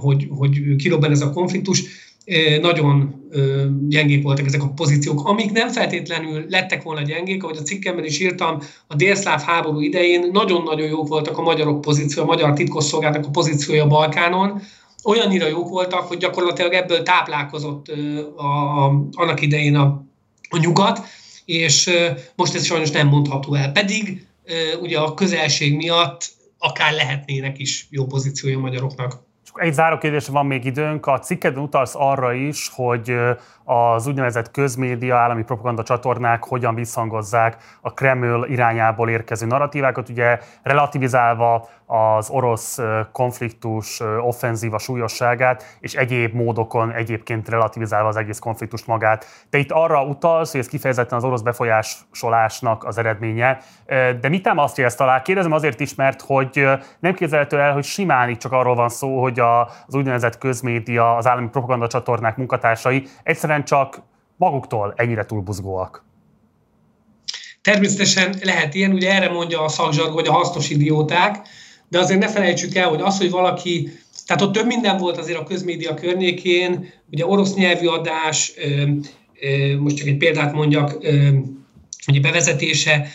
[0.00, 1.84] hogy, hogy kirobban ez a konfliktus
[2.60, 3.24] nagyon
[3.88, 8.20] gyengék voltak ezek a pozíciók, amik nem feltétlenül lettek volna gyengék, ahogy a cikkemben is
[8.20, 13.30] írtam, a délszláv háború idején nagyon-nagyon jók voltak a magyarok pozíció, a magyar titkosszolgálatnak a
[13.30, 14.60] pozíciója a Balkánon,
[15.04, 17.88] olyannyira jók voltak, hogy gyakorlatilag ebből táplálkozott
[18.36, 20.04] a, a, annak idején a,
[20.48, 21.00] a nyugat,
[21.44, 21.90] és
[22.34, 23.72] most ez sajnos nem mondható el.
[23.72, 24.26] Pedig
[24.80, 29.25] ugye a közelség miatt akár lehetnének is jó pozíciója a magyaroknak.
[29.56, 31.06] Egy záró kérdésre van még időnk.
[31.06, 33.14] A cikkedben utalsz arra is, hogy
[33.68, 41.68] az úgynevezett közmédia, állami propaganda csatornák hogyan visszhangozzák a Kreml irányából érkező narratívákat, ugye relativizálva
[41.86, 42.78] az orosz
[43.12, 49.26] konfliktus offenzíva súlyosságát, és egyéb módokon egyébként relativizálva az egész konfliktust magát.
[49.50, 53.58] Te itt arra utalsz, hogy ez kifejezetten az orosz befolyásolásnak az eredménye,
[54.20, 55.22] de mit támasztja ezt alá?
[55.22, 59.22] Kérdezem azért is, mert hogy nem képzelhető el, hogy simán itt csak arról van szó,
[59.22, 64.02] hogy az úgynevezett közmédia, az állami propaganda csatornák munkatársai egyszerűen egyszerűen csak
[64.36, 66.04] maguktól ennyire túlbuzgóak?
[67.62, 71.48] Természetesen lehet ilyen, ugye erre mondja a szakzsarg, hogy a hasznos idióták,
[71.88, 73.90] de azért ne felejtsük el, hogy az, hogy valaki,
[74.26, 78.52] tehát ott több minden volt azért a közmédia környékén, ugye orosz nyelvű adás,
[79.78, 80.96] most csak egy példát mondjak,
[82.08, 83.08] ugye bevezetése.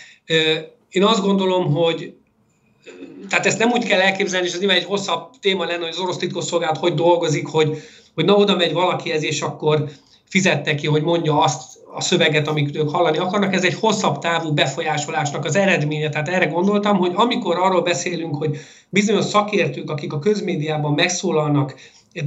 [0.89, 2.15] Én azt gondolom, hogy
[3.29, 5.99] tehát ezt nem úgy kell elképzelni, és ez nyilván egy hosszabb téma lenne, hogy az
[5.99, 7.77] orosz titkosszolgálat hogy dolgozik, hogy,
[8.13, 9.89] hogy na oda megy valakihez, és akkor
[10.32, 13.53] fizette ki, hogy mondja azt a szöveget, amit ők hallani akarnak.
[13.53, 16.09] Ez egy hosszabb távú befolyásolásnak az eredménye.
[16.09, 18.57] Tehát erre gondoltam, hogy amikor arról beszélünk, hogy
[18.89, 21.75] bizonyos szakértők, akik a közmédiában megszólalnak,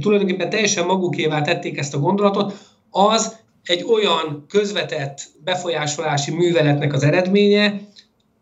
[0.01, 2.53] tulajdonképpen teljesen magukévá tették ezt a gondolatot,
[2.89, 7.81] az egy olyan közvetett befolyásolási műveletnek az eredménye,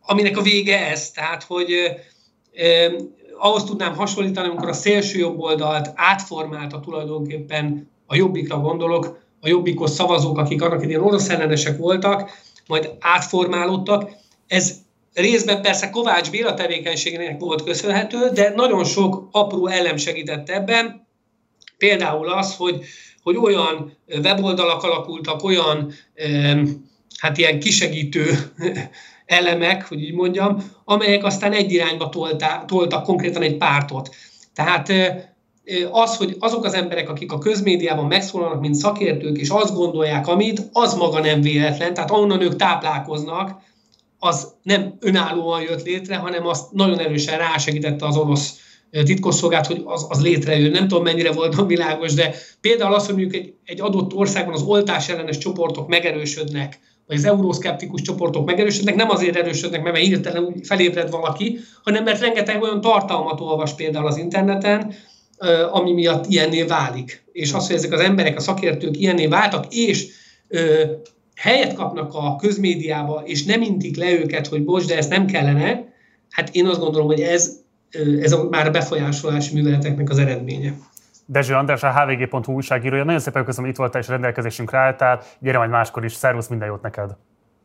[0.01, 1.11] aminek a vége ez.
[1.11, 1.71] Tehát, hogy
[2.53, 2.93] eh,
[3.39, 9.89] ahhoz tudnám hasonlítani, amikor a szélső jobb oldalt átformálta tulajdonképpen a jobbikra gondolok, a jobbikos
[9.89, 12.31] szavazók, akik annak idén orosz ellenesek voltak,
[12.67, 14.11] majd átformálódtak.
[14.47, 14.75] Ez
[15.13, 21.07] részben persze Kovács Béla tevékenységének volt köszönhető, de nagyon sok apró elem segített ebben.
[21.77, 22.83] Például az, hogy,
[23.23, 25.93] hogy olyan weboldalak alakultak, olyan
[27.19, 28.37] hát ilyen kisegítő
[29.25, 34.15] elemek, hogy így mondjam, amelyek aztán egy irányba tolták, toltak konkrétan egy pártot.
[34.53, 34.91] Tehát
[35.91, 40.69] az, hogy azok az emberek, akik a közmédiában megszólalnak, mint szakértők, és azt gondolják, amit,
[40.71, 43.61] az maga nem véletlen, tehát ahonnan ők táplálkoznak,
[44.19, 48.59] az nem önállóan jött létre, hanem azt nagyon erősen rásegítette az orosz
[49.03, 50.71] titkosszolgált, hogy az, az létrejön.
[50.71, 54.61] Nem tudom, mennyire voltam világos, de például az, hogy mondjuk egy, egy adott országban az
[54.61, 60.65] oltás ellenes csoportok megerősödnek, vagy az euroszkeptikus csoportok megerősödnek, nem azért erősödnek, mert hirtelen úgy
[60.67, 64.93] felébred valaki, hanem mert rengeteg olyan tartalmat olvas például az interneten,
[65.71, 67.23] ami miatt ilyenné válik.
[67.31, 70.07] És az, hogy ezek az emberek, a szakértők ilyenné váltak, és
[71.35, 75.93] helyet kapnak a közmédiába, és nem intik le őket, hogy bocs, de ezt nem kellene,
[76.29, 77.59] hát én azt gondolom, hogy ez,
[78.21, 80.73] ez a már befolyásolási műveleteknek az eredménye.
[81.25, 83.03] Dezső András, a hvg.hu újságírója.
[83.03, 85.21] Nagyon szépen köszönöm, itt voltál és rendelkezésünkre álltál.
[85.39, 86.13] Gyere majd máskor is.
[86.13, 87.15] Szervusz, minden jót neked!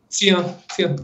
[0.09, 0.57] Szia!
[0.69, 0.95] Szia!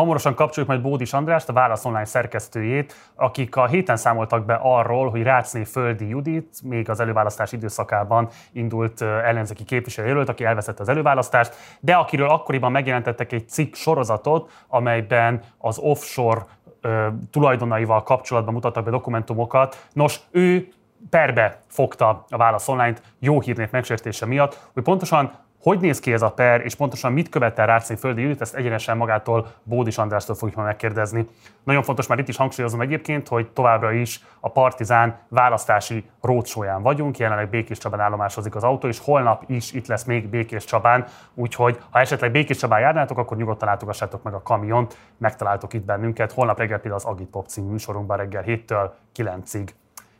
[0.00, 5.10] Hamarosan kapcsoljuk majd Bódis Andrást, a Válasz Online szerkesztőjét, akik a héten számoltak be arról,
[5.10, 11.54] hogy Rácné Földi Judit még az előválasztás időszakában indult ellenzéki képviselőjelölt, aki elveszett az előválasztást,
[11.80, 16.46] de akiről akkoriban megjelentettek egy cikk sorozatot, amelyben az offshore
[16.80, 19.86] ö, tulajdonaival kapcsolatban mutattak be dokumentumokat.
[19.92, 20.68] Nos, ő
[21.10, 25.32] perbe fogta a Válasz Online-t jó hírnév megsértése miatt, hogy pontosan
[25.62, 28.96] hogy néz ki ez a per, és pontosan mit követel Rácné Földi Judit, ezt egyenesen
[28.96, 31.26] magától Bódis Andrástól fogjuk ma megkérdezni.
[31.64, 37.18] Nagyon fontos már itt is hangsúlyozom egyébként, hogy továbbra is a Partizán választási rócsóján vagyunk,
[37.18, 41.04] jelenleg Békés Csabán állomásozik az autó, és holnap is itt lesz még Békés Csabán,
[41.34, 46.32] úgyhogy ha esetleg Békés Csabán járnátok, akkor nyugodtan látogassátok meg a kamiont, megtaláltok itt bennünket.
[46.32, 49.68] Holnap reggel például az Agit Pop című műsorunkban reggel 7-től 9-ig.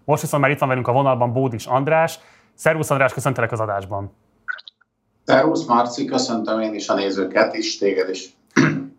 [0.04, 2.18] Most viszont már itt van velünk a vonalban Bódis András.
[2.54, 4.12] Szervusz András, köszöntelek az adásban!
[5.30, 8.28] Szervusz, Marci, köszöntöm én is a nézőket is, téged is.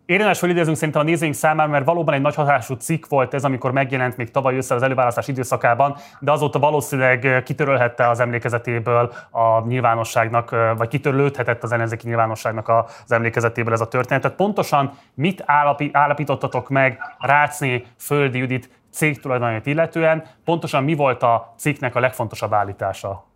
[0.06, 3.72] Érdemes felidézünk szerintem a nézőink számára, mert valóban egy nagy hatású cikk volt ez, amikor
[3.72, 10.56] megjelent még tavaly össze az előválasztás időszakában, de azóta valószínűleg kitörölhette az emlékezetéből a nyilvánosságnak,
[10.76, 14.22] vagy kitörlődhetett az ellenzéki nyilvánosságnak az emlékezetéből ez a történet.
[14.22, 15.44] Tehát pontosan mit
[15.92, 23.30] állapítottatok meg Rácné Földi Judit cégtulajdonait illetően, pontosan mi volt a cikknek a legfontosabb állítása?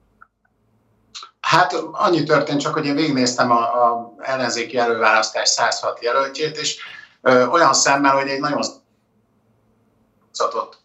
[1.47, 6.77] Hát annyi történt csak, hogy én végignéztem a, a ellenzéki előválasztás 106 jelöltjét, és
[7.23, 8.63] ö, olyan szemmel, hogy egy nagyon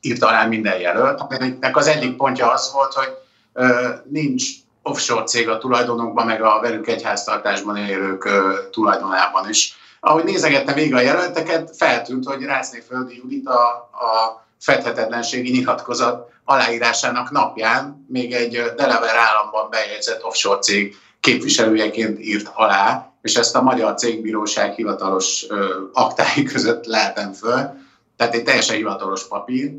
[0.01, 3.09] írt alá minden jelölt, aminek az egyik pontja az volt, hogy
[3.53, 4.43] ö, nincs
[4.83, 9.75] offshore cég a tulajdonokban, meg a velük egyháztartásban élők ö, tulajdonában is.
[9.99, 17.31] Ahogy nézegettem végig a jelölteket, feltűnt, hogy Rászné Földi Judit a, a fedhetetlenségi nyilatkozat aláírásának
[17.31, 23.93] napján még egy Delaware államban bejegyzett offshore cég képviselőjeként írt alá, és ezt a Magyar
[23.93, 25.45] Cégbíróság hivatalos
[25.93, 27.73] aktái között lehetem föl,
[28.17, 29.71] tehát egy teljesen hivatalos papír.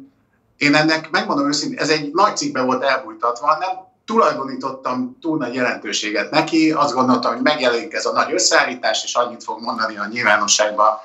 [0.56, 6.30] Én ennek, megmondom őszintén, ez egy nagy cikkben volt elbújtatva, nem tulajdonítottam túl nagy jelentőséget
[6.30, 10.98] neki, azt gondoltam, hogy megjelenik ez a nagy összeállítás, és annyit fog mondani a nyilvánosságban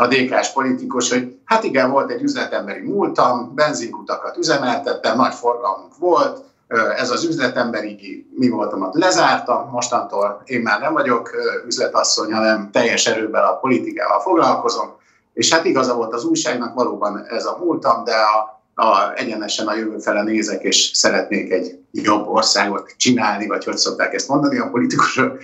[0.00, 6.42] a DK-s politikus, hogy hát igen, volt egy üzletemberi múltam, benzinkutakat üzemeltettem, nagy forgalmunk volt,
[6.96, 11.30] ez az üzletemberi mi voltam ott lezártam, mostantól én már nem vagyok
[11.66, 14.96] üzletasszony, hanem teljes erőben a politikával foglalkozom,
[15.32, 19.74] és hát igaza volt az újságnak, valóban ez a múltam, de a, a, egyenesen a
[19.74, 24.70] jövő fele nézek, és szeretnék egy jobb országot csinálni, vagy hogy szokták ezt mondani a
[24.70, 25.38] politikusok.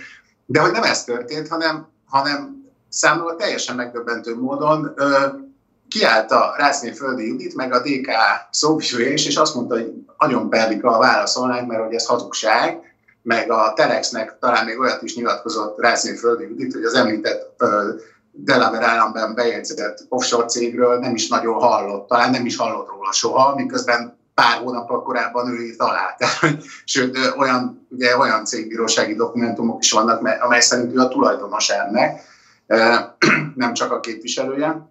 [0.45, 2.64] De hogy nem ez történt, hanem, hanem
[2.95, 5.27] számomra teljesen megdöbbentő módon ö,
[6.27, 8.09] a Rászné Földi Judit, meg a DK
[8.51, 12.79] szóvivője is, és azt mondta, hogy nagyon perlik a válaszolnánk, mert hogy ez hazugság,
[13.21, 17.89] meg a Telexnek talán még olyat is nyilatkozott Rászné Földi Judit, hogy az említett ö,
[18.31, 23.55] Delaware államban bejegyzett offshore cégről nem is nagyon hallott, talán nem is hallott róla soha,
[23.55, 26.15] miközben pár hónappal korábban ő írt alá.
[26.85, 32.33] Sőt, olyan, ugye, olyan cégbírósági dokumentumok is vannak, amely szerint ő a tulajdonos ennek
[33.55, 34.89] nem csak a képviselője.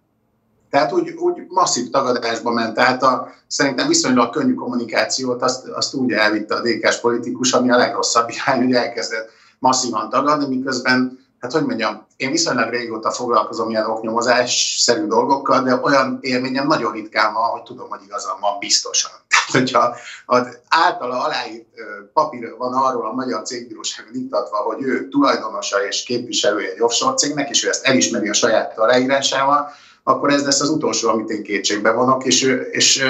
[0.70, 6.12] Tehát úgy, úgy masszív tagadásba ment, tehát a, szerintem viszonylag könnyű kommunikációt azt, azt úgy
[6.12, 11.64] elvitte a DK-s politikus, ami a legrosszabb irány, hogy elkezdett masszívan tagadni, miközben hát hogy
[11.64, 17.62] mondjam, én viszonylag régóta foglalkozom ilyen oknyomozás-szerű dolgokkal, de olyan élményem nagyon ritkán van, hogy
[17.62, 19.10] tudom, hogy igazam van biztosan.
[19.28, 21.66] Tehát, hogyha az általa aláírt
[22.12, 27.50] papír van arról a magyar cégbíróságon iktatva, hogy ő tulajdonosa és képviselője egy offshore cégnek,
[27.50, 29.70] és ő ezt elismeri a saját aláírásával,
[30.02, 33.04] akkor ez lesz az utolsó, amit én kétségbe vonok, és, és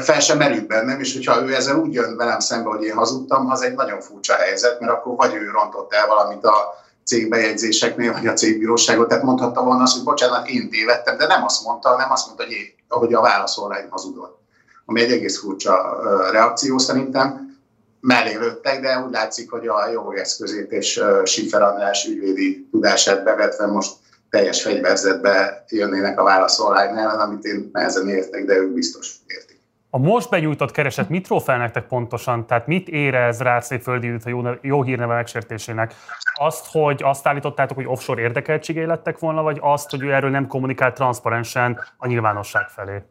[0.00, 3.50] fel sem merült bennem, és hogyha ő ezzel úgy jön velem szembe, hogy én hazudtam,
[3.50, 8.26] az egy nagyon furcsa helyzet, mert akkor vagy ő rontott el valamit a cégbejegyzéseknél, vagy
[8.26, 12.10] a cégbíróságot, tehát mondhatta volna azt, hogy bocsánat, én tévedtem, de nem azt mondta, nem
[12.10, 14.42] azt mondta, hogy, én, hogy a válaszolvány hazudott.
[14.86, 15.98] Ami egy egész furcsa
[16.30, 17.58] reakció szerintem.
[18.00, 23.66] Mellé lőttek, de úgy látszik, hogy a jó eszközét és Schiffer András ügyvédi tudását bevetve
[23.66, 23.92] most
[24.30, 29.53] teljes fegyverzetbe jönnének a válaszolvány ellen, amit én nehezen értek, de ők biztos értik.
[29.94, 32.46] A most benyújtott kereset mit fel nektek pontosan?
[32.46, 35.94] Tehát mit érez Rácné Földi a jó, jó hírneve megsértésének?
[36.34, 40.46] Azt, hogy azt állítottátok, hogy offshore érdekeltségei lettek volna, vagy azt, hogy ő erről nem
[40.46, 43.02] kommunikált transzparensen a nyilvánosság felé?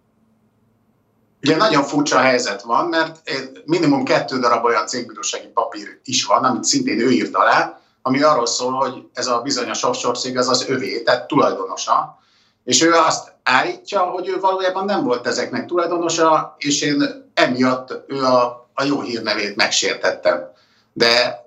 [1.41, 3.21] Ugye nagyon furcsa helyzet van, mert
[3.65, 8.47] minimum kettő darab olyan cégbírósági papír is van, amit szintén ő írt alá, ami arról
[8.47, 12.21] szól, hogy ez a bizonyos offshore cég az az övé, tehát tulajdonosa,
[12.63, 18.23] és ő azt állítja, hogy ő valójában nem volt ezeknek tulajdonosa, és én emiatt ő
[18.23, 20.51] a, a jó hírnevét megsértettem.
[20.93, 21.45] De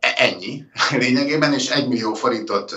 [0.00, 0.64] e, ennyi
[1.02, 2.74] lényegében, és egy millió forintot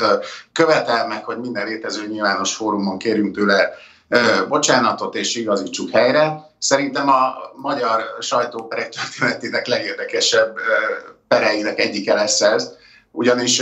[0.52, 3.70] követel meg, hogy minden létező nyilvános fórumon kérjünk tőle
[4.48, 6.50] bocsánatot, és igazítsuk helyre.
[6.58, 10.58] Szerintem a magyar sajtóperek történetének legérdekesebb
[11.28, 12.72] pereinek egyike lesz ez,
[13.12, 13.62] ugyanis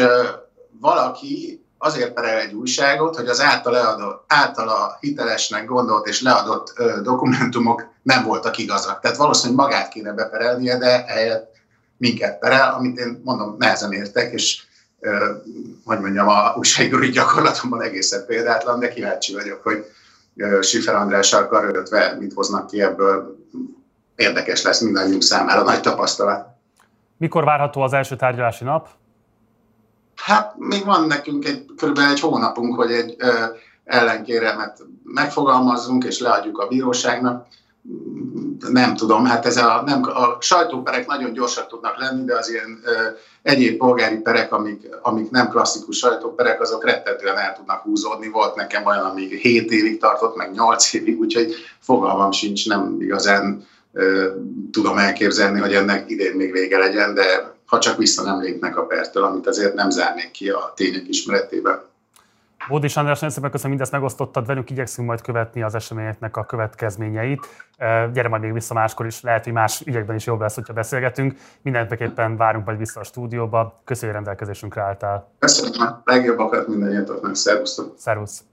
[0.79, 6.73] valaki azért perel egy újságot, hogy az által leadott, általa hitelesnek gondolt és leadott
[7.03, 8.99] dokumentumok nem voltak igazak.
[8.99, 11.51] Tehát valószínűleg magát kéne beperelnie, de helyett
[11.97, 14.63] minket perel, amit én mondom, nehezen értek, és
[15.85, 19.85] hogy mondjam, a újságírói gyakorlatomban egészen példátlan, de kíváncsi vagyok, hogy
[20.61, 23.37] Sifer Andrással karöltve mit hoznak ki ebből.
[24.15, 26.47] Érdekes lesz mindannyiunk számára, nagy tapasztalat.
[27.17, 28.87] Mikor várható az első tárgyalási nap?
[30.23, 31.97] Hát még van nekünk egy, kb.
[31.97, 33.29] egy hónapunk, hogy egy ö,
[33.85, 37.47] ellenkéremet megfogalmazzunk és leadjuk a bíróságnak.
[38.71, 42.81] Nem tudom, hát ez a, nem, a sajtóperek nagyon gyorsak tudnak lenni, de az ilyen
[42.85, 42.91] ö,
[43.41, 48.27] egyéb polgári perek, amik, amik nem klasszikus sajtóperek, azok rettetően el tudnak húzódni.
[48.27, 53.67] Volt nekem olyan, amíg 7 évig tartott, meg 8 évig, úgyhogy fogalmam sincs, nem igazán
[53.93, 54.29] ö,
[54.71, 58.85] tudom elképzelni, hogy ennek idén még vége legyen, de ha csak vissza nem lépnek a
[58.85, 61.81] pertől, amit azért nem zárnék ki a tények ismeretében.
[62.67, 67.47] Bódis András, nagyon szépen köszönöm, mindezt megosztottad velünk, igyekszünk majd követni az eseményeknek a következményeit.
[68.13, 71.37] Gyere majd még vissza máskor is, lehet, hogy más ügyekben is jobb lesz, hogyha beszélgetünk.
[71.61, 73.81] Mindenféleképpen várunk majd vissza a stúdióba.
[73.85, 75.31] Köszönjük, hogy rendelkezésünkre álltál.
[75.39, 77.35] Köszönöm, legjobbakat mindannyiatoknak.
[77.35, 77.93] Szervusztok!
[77.97, 78.43] Szervusz!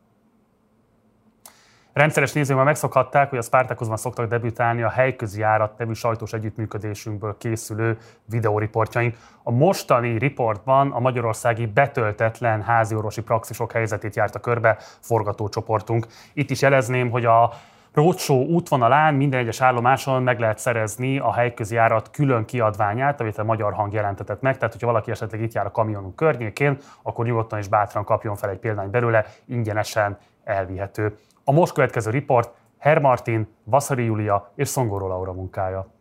[2.01, 7.37] Rendszeres nézők már megszokhatták, hogy a Spartacusban szoktak debütálni a helyközi járat nevű sajtós együttműködésünkből
[7.39, 9.17] készülő videóriportjaink.
[9.43, 16.07] A mostani riportban a magyarországi betöltetlen háziorvosi praxisok helyzetét járta körbe forgatócsoportunk.
[16.33, 17.53] Itt is jelezném, hogy a
[17.93, 23.45] Roadshow útvonalán minden egyes állomáson meg lehet szerezni a helyközi járat külön kiadványát, amit a
[23.45, 24.57] magyar hang jelentetett meg.
[24.57, 28.51] Tehát, hogyha valaki esetleg itt jár a kamionunk környékén, akkor nyugodtan és bátran kapjon fel
[28.51, 31.17] egy példány belőle, ingyenesen elvihető.
[31.51, 36.00] A most következő riport Hermartin, Vaszari Julia és Szongoró Laura munkája.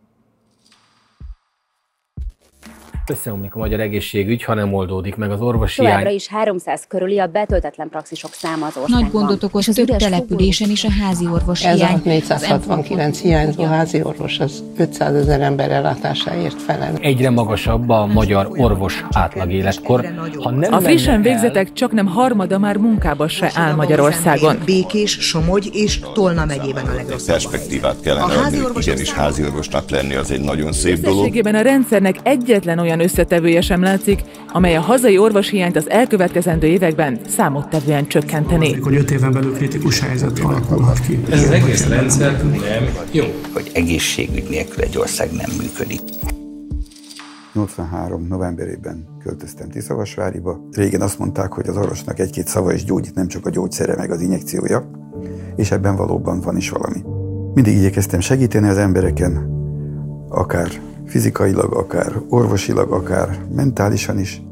[3.10, 6.16] Összeomlik a magyar egészségügy, ha nem oldódik meg az orvosi Továbbra hiány.
[6.16, 9.02] is 300 körüli a betöltetlen praxisok száma az országban.
[9.02, 12.02] Nagy gondot okoz több településen is a házi orvos Ez hiány.
[12.04, 16.96] a 469 hiányzó házi orvos az 500 ezer ember ellátásáért felel.
[17.02, 20.14] Egyre magasabb a magyar orvos átlagéletkor.
[20.44, 24.58] Ha nem a frissen végzetek csak nem harmada már munkába se áll Magyarországon.
[24.66, 27.28] Békés, Somogy és Tolna megyében a legrosszabb.
[27.28, 29.14] Perspektívát kellene adni, hogy igenis
[29.46, 31.46] orvosnak lenni, az egy nagyon szép dolog.
[31.46, 37.20] a rendszernek egyetlen olyan olyan összetevője sem látszik, amely a hazai orvoshiányt az elkövetkezendő években
[37.28, 38.74] számottevően csökkenteni.
[38.74, 41.20] Hogy öt éven belül kritikus helyzet alakulhat ki.
[41.30, 43.26] Ez az egész rendszer nem jó.
[43.54, 46.02] Hogy egészségügy nélkül egy ország nem működik.
[47.54, 48.26] 83.
[48.28, 50.68] novemberében költöztem Tiszavasváriba.
[50.72, 54.12] Régen azt mondták, hogy az orvosnak egy-két szava is gyógyít, nem csak a gyógyszere meg
[54.12, 54.90] az injekciója,
[55.56, 57.04] és ebben valóban van is valami.
[57.54, 59.58] Mindig igyekeztem segíteni az embereken,
[60.30, 60.70] akár
[61.10, 64.44] fizikailag, akár orvosilag, akár mentálisan is,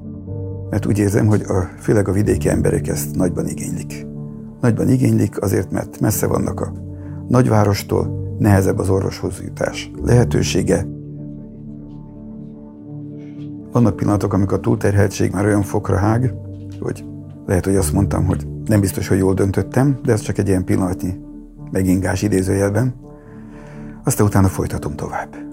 [0.70, 4.06] mert úgy érzem, hogy a, főleg a vidéki emberek ezt nagyban igénylik.
[4.62, 6.74] Nagyban igénylik azért, mert messze vannak a
[7.28, 10.88] nagyvárostól, nehezebb az orvoshoz jutás lehetősége.
[13.72, 16.34] Vannak pillanatok, amikor a túlterheltség már olyan fokra hág,
[16.80, 17.06] hogy
[17.46, 20.64] lehet, hogy azt mondtam, hogy nem biztos, hogy jól döntöttem, de ez csak egy ilyen
[20.64, 21.14] pillanatnyi
[21.72, 22.96] megingás idézőjelben.
[24.04, 25.47] Aztán utána folytatom tovább.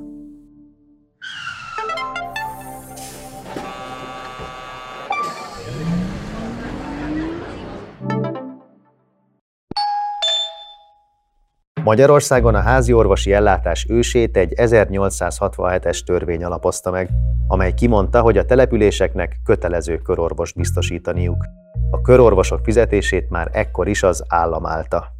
[11.84, 17.10] Magyarországon a házi orvosi ellátás ősét egy 1867-es törvény alapozta meg,
[17.46, 21.44] amely kimondta, hogy a településeknek kötelező körorvos biztosítaniuk.
[21.90, 25.13] A körorvosok fizetését már ekkor is az állam állta.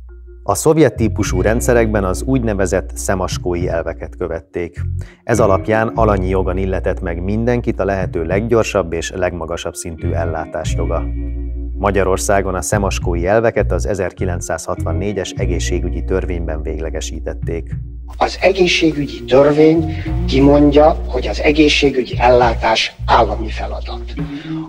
[0.47, 4.81] A szovjet típusú rendszerekben az úgynevezett szemaskói elveket követték.
[5.23, 11.05] Ez alapján alanyi jogan illetett meg mindenkit a lehető leggyorsabb és legmagasabb szintű ellátás joga.
[11.79, 17.75] Magyarországon a szemaskói elveket az 1964-es egészségügyi törvényben véglegesítették.
[18.17, 24.15] Az egészségügyi törvény kimondja, hogy az egészségügyi ellátás állami feladat.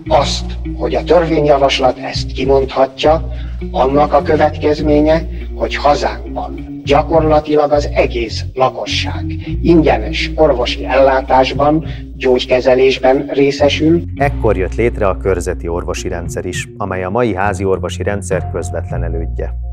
[0.08, 0.44] Azt,
[0.76, 3.28] hogy a törvényjavaslat ezt kimondhatja,
[3.70, 9.24] annak a következménye, hogy hazánkban gyakorlatilag az egész lakosság
[9.62, 14.02] ingyenes orvosi ellátásban, gyógykezelésben részesül.
[14.16, 19.02] Ekkor jött létre a körzeti orvosi rendszer is, amely a mai házi orvosi rendszer közvetlen
[19.02, 19.65] elődje.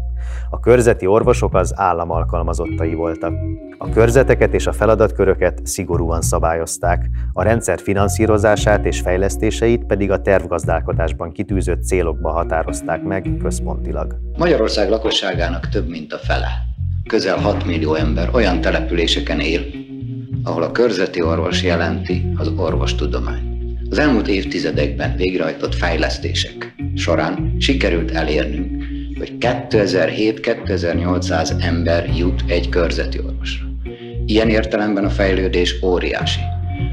[0.54, 3.34] A körzeti orvosok az állam alkalmazottai voltak.
[3.78, 11.32] A körzeteket és a feladatköröket szigorúan szabályozták, a rendszer finanszírozását és fejlesztéseit pedig a tervgazdálkodásban
[11.32, 14.16] kitűzött célokba határozták meg központilag.
[14.38, 16.50] Magyarország lakosságának több mint a fele,
[17.10, 19.62] közel 6 millió ember olyan településeken él,
[20.44, 23.76] ahol a körzeti orvos jelenti az orvostudomány.
[23.90, 28.83] Az elmúlt évtizedekben végrehajtott fejlesztések során sikerült elérnünk,
[29.18, 33.66] hogy 2007-2800 ember jut egy körzeti orvosra.
[34.26, 36.40] Ilyen értelemben a fejlődés óriási.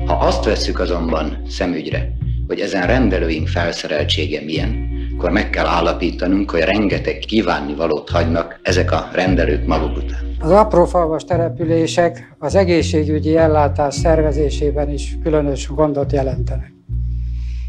[0.07, 2.13] Ha azt vesszük azonban szemügyre,
[2.47, 8.93] hogy ezen rendelőink felszereltsége milyen, akkor meg kell állapítanunk, hogy rengeteg kívánni valót hagynak ezek
[8.93, 10.37] a rendelők maguk után.
[10.41, 16.73] Az aprófalvas települések az egészségügyi ellátás szervezésében is különös gondot jelentenek.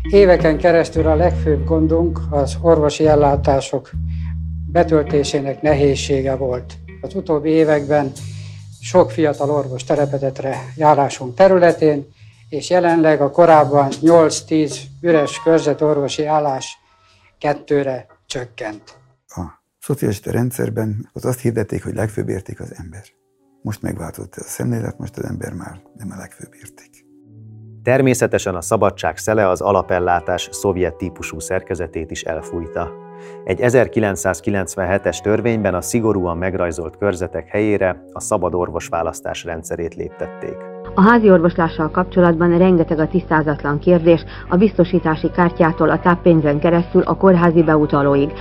[0.10, 3.92] Éveken keresztül a legfőbb gondunk az orvosi ellátások
[4.72, 6.74] betöltésének nehézsége volt.
[7.02, 8.12] Az utóbbi években
[8.82, 12.08] sok fiatal orvos telepedett járásunk területén,
[12.50, 16.78] és jelenleg a korábban 8-10 üres körzetorvosi állás
[17.38, 19.00] kettőre csökkent.
[19.28, 19.42] A
[19.80, 23.04] szocialista rendszerben az azt hirdették, hogy legfőbb érték az ember.
[23.62, 26.91] Most megváltozott ez a szemlélet, most az ember már nem a legfőbb érték.
[27.84, 32.92] Természetesen a szabadság szele az alapellátás szovjet típusú szerkezetét is elfújta.
[33.44, 40.56] Egy 1997-es törvényben a szigorúan megrajzolt körzetek helyére a szabad orvosválasztás rendszerét léptették.
[40.96, 47.18] A házi orvoslással kapcsolatban rengeteg a tisztázatlan kérdés a biztosítási kártyától a táppénzen keresztül a
[47.18, 48.32] kórházi beutalóig.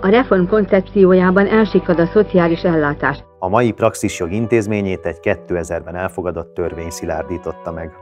[0.00, 3.24] A reform koncepciójában elsikad a szociális ellátás.
[3.38, 8.01] A mai praxisjog intézményét egy 2000-ben elfogadott törvény szilárdította meg.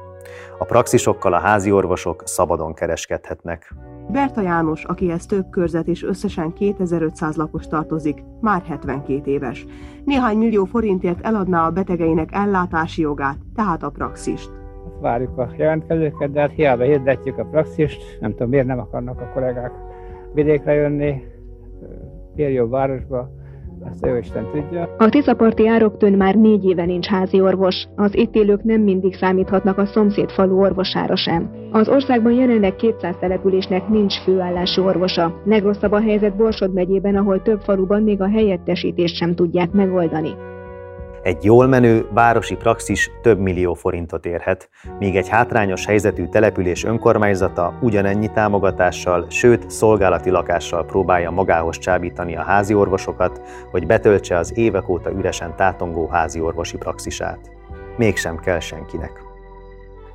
[0.59, 3.75] A praxisokkal a házi orvosok szabadon kereskedhetnek.
[4.09, 9.66] Berta János, akihez több körzet és összesen 2500 lakos tartozik, már 72 éves.
[10.05, 14.51] Néhány millió forintért eladná a betegeinek ellátási jogát, tehát a praxist.
[15.01, 19.31] Várjuk a jelentkezőket, de hát hiába hirdetjük a praxist, nem tudom miért nem akarnak a
[19.35, 19.73] kollégák
[20.35, 21.23] vidékre jönni,
[22.37, 23.31] jobb városba,
[23.85, 24.95] ezt jó Isten tudja.
[24.99, 27.87] A Tiszaparti ároktön már négy éve nincs házi orvos.
[27.97, 31.51] Az itt élők nem mindig számíthatnak a szomszéd falu orvosára sem.
[31.72, 35.41] Az országban jelenleg 200 településnek nincs főállású orvosa.
[35.45, 40.31] Legrosszabb a helyzet Borsod megyében, ahol több faluban még a helyettesítést sem tudják megoldani.
[41.23, 44.68] Egy jól menő városi praxis több millió forintot érhet,
[44.99, 52.43] míg egy hátrányos helyzetű település önkormányzata ugyanennyi támogatással, sőt szolgálati lakással próbálja magához csábítani a
[52.43, 53.41] házi orvosokat,
[53.71, 57.51] hogy betöltse az évek óta üresen tátongó házi orvosi praxisát.
[57.97, 59.29] Mégsem kell senkinek.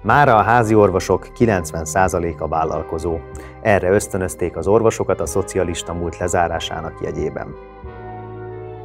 [0.01, 3.17] Mára a házi orvosok 90%-a vállalkozó.
[3.61, 7.74] Erre ösztönözték az orvosokat a szocialista múlt lezárásának jegyében.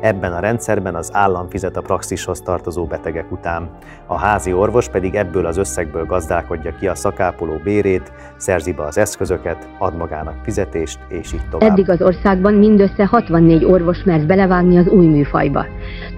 [0.01, 3.71] Ebben a rendszerben az állam fizet a praxishoz tartozó betegek után,
[4.07, 8.99] a házi orvos pedig ebből az összegből gazdálkodja ki a szakápoló bérét, szerzi be az
[8.99, 11.71] eszközöket, ad magának fizetést, és így tovább.
[11.71, 15.67] Eddig az országban mindössze 64 orvos mert belevágni az új műfajba.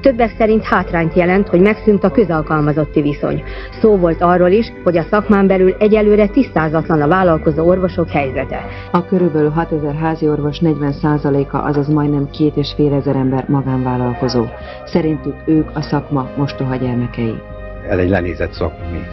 [0.00, 3.42] Többek szerint hátrányt jelent, hogy megszűnt a közalkalmazotti viszony.
[3.80, 8.64] Szó volt arról is, hogy a szakmán belül egyelőre tisztázatlan a vállalkozó orvosok helyzete.
[8.90, 14.46] A körülbelül 6000 házi orvos 40%-a, azaz majdnem két és fél ezer ember magán magánvállalkozó.
[14.84, 17.42] Szerintük ők a szakma mostoha gyermekei.
[17.88, 19.06] Ez egy lenézett szakma még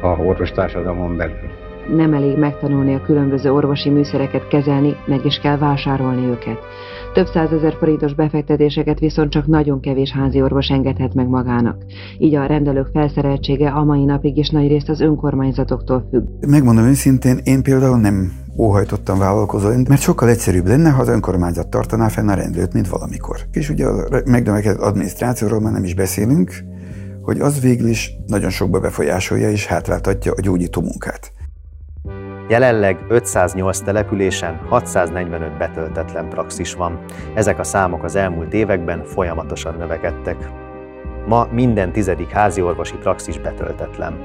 [0.00, 1.61] a orvostársadalmon belül.
[1.88, 6.58] Nem elég megtanulni a különböző orvosi műszereket kezelni, meg is kell vásárolni őket.
[7.12, 11.76] Több százezer forintos befektetéseket viszont csak nagyon kevés házi orvos engedhet meg magának.
[12.18, 16.22] Így a rendelők felszereltsége a mai napig is nagy részt az önkormányzatoktól függ.
[16.46, 22.08] Megmondom őszintén, én például nem óhajtottam vállalkozói, mert sokkal egyszerűbb lenne, ha az önkormányzat tartaná
[22.08, 23.36] fenn a rendőrt, mint valamikor.
[23.52, 26.50] És ugye a megnövekedett adminisztrációról már nem is beszélünk,
[27.22, 31.32] hogy az végül is nagyon sokba befolyásolja és hátráltatja a gyógyító munkát.
[32.48, 37.04] Jelenleg 508 településen 645 betöltetlen praxis van.
[37.34, 40.36] Ezek a számok az elmúlt években folyamatosan növekedtek.
[41.26, 44.18] Ma minden tizedik háziorvosi praxis betöltetlen.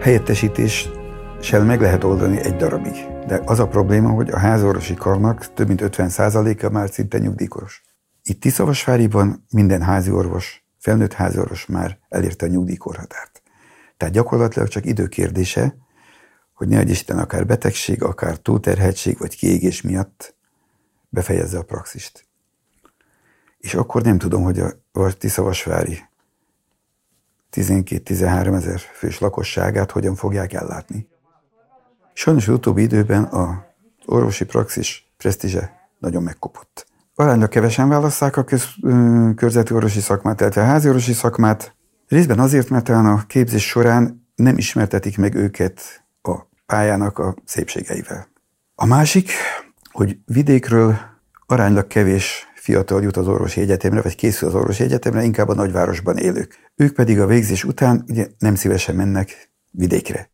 [0.00, 5.66] Helyettesítéssel meg lehet oldani egy darabig, de az a probléma, hogy a házorvosi karnak több
[5.66, 7.82] mint 50%-a már szinte nyugdíjkoros.
[8.22, 13.42] Itt Tiszavasváriban minden háziorvos, felnőtt háziorvos már elérte a nyugdíjkorhatárt.
[13.96, 15.74] Tehát gyakorlatilag csak időkérdése,
[16.58, 20.34] hogy ne Isten akár betegség, akár túlterhetség vagy kiégés miatt
[21.08, 22.26] befejezze a praxist.
[23.58, 24.60] És akkor nem tudom, hogy
[24.92, 25.98] a Tiszavasvári
[27.52, 31.08] 12-13 ezer fős lakosságát hogyan fogják ellátni.
[32.12, 33.66] Sajnos az utóbbi időben a
[34.06, 36.86] orvosi praxis presztízse nagyon megkopott.
[37.14, 38.64] aránylag kevesen választák a köz,
[39.34, 41.74] körzeti orvosi szakmát, illetve a házi orvosi szakmát.
[42.08, 46.06] Részben azért, mert talán a képzés során nem ismertetik meg őket
[46.72, 48.28] pályának a szépségeivel.
[48.74, 49.30] A másik,
[49.92, 50.96] hogy vidékről
[51.46, 56.16] aránylag kevés fiatal jut az orvosi egyetemre, vagy készül az orvosi egyetemre, inkább a nagyvárosban
[56.16, 56.70] élők.
[56.76, 60.30] Ők pedig a végzés után ugye nem szívesen mennek vidékre.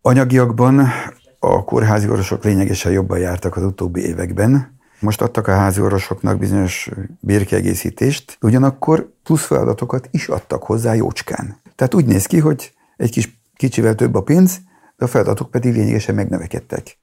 [0.00, 0.88] Anyagiakban
[1.38, 4.78] a kórházi orvosok lényegesen jobban jártak az utóbbi években.
[5.00, 6.90] Most adtak a házi orvosoknak bizonyos
[7.20, 11.60] bérkiegészítést, ugyanakkor plusz feladatokat is adtak hozzá jócskán.
[11.74, 14.60] Tehát úgy néz ki, hogy egy kis kicsivel több a pénz,
[14.96, 16.98] de a feladatok pedig lényegesen megnövekedtek.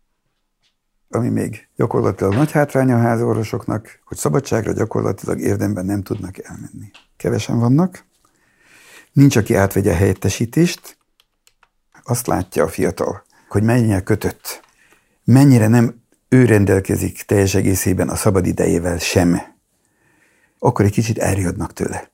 [1.10, 6.91] Ami még gyakorlatilag nagy hátránya a házorvosoknak, hogy szabadságra gyakorlatilag érdemben nem tudnak elmenni.
[7.18, 8.06] Kevesen vannak,
[9.12, 10.98] nincs, aki átvegye a helyettesítést,
[12.04, 14.62] azt látja a fiatal, hogy mennyire kötött,
[15.24, 19.41] mennyire nem ő rendelkezik teljes egészében a szabad idejével sem,
[20.60, 22.10] akkor egy kicsit elriadnak tőle.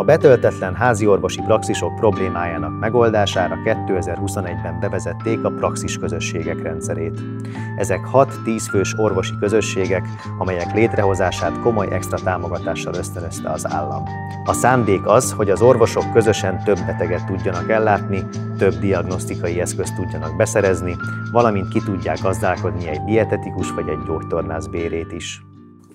[0.00, 7.22] A betöltetlen háziorvosi praxisok problémájának megoldására 2021-ben bevezették a praxis közösségek rendszerét.
[7.76, 14.02] Ezek 6-10 fős orvosi közösségek, amelyek létrehozását komoly extra támogatással ösztönözte az állam.
[14.44, 18.22] A szándék az, hogy az orvosok közösen több beteget tudjanak ellátni,
[18.58, 20.96] több diagnosztikai eszközt tudjanak beszerezni,
[21.32, 25.49] valamint ki tudják gazdálkodni egy dietetikus vagy egy gyógytornász bérét is.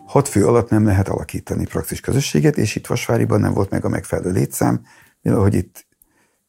[0.05, 3.89] Hat fő alatt nem lehet alakítani praxis közösséget, és itt Vasváriban nem volt meg a
[3.89, 4.85] megfelelő létszám,
[5.21, 5.87] mivel hogy itt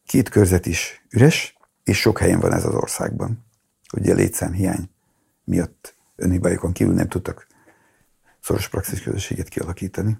[0.06, 3.44] két körzet is üres, és sok helyen van ez az országban.
[3.92, 4.90] Ugye létszám hiány
[5.44, 7.46] miatt önhibájukon kívül nem tudtak
[8.40, 10.18] szoros praxis közösséget kialakítani.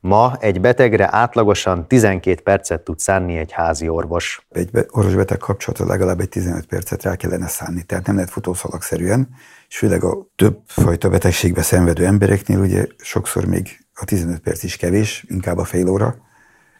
[0.00, 4.46] Ma egy betegre átlagosan 12 percet tud szánni egy házi orvos.
[4.50, 9.28] Egy orvos-beteg kapcsolatra legalább egy 15 percet rá kellene szánni, tehát nem lehet futószalagszerűen,
[9.68, 14.76] és főleg a több fajta betegségbe szenvedő embereknél ugye sokszor még a 15 perc is
[14.76, 16.16] kevés, inkább a fél óra,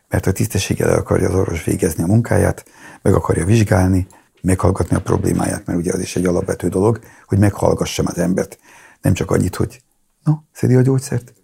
[0.08, 2.64] mert a tisztességgel el akarja az orvos végezni a munkáját,
[3.02, 4.06] meg akarja vizsgálni,
[4.42, 8.58] meghallgatni a problémáját, mert ugye az is egy alapvető dolog, hogy meghallgassam az embert.
[9.02, 9.82] Nem csak annyit, hogy
[10.24, 11.34] no, szedi a gyógyszert?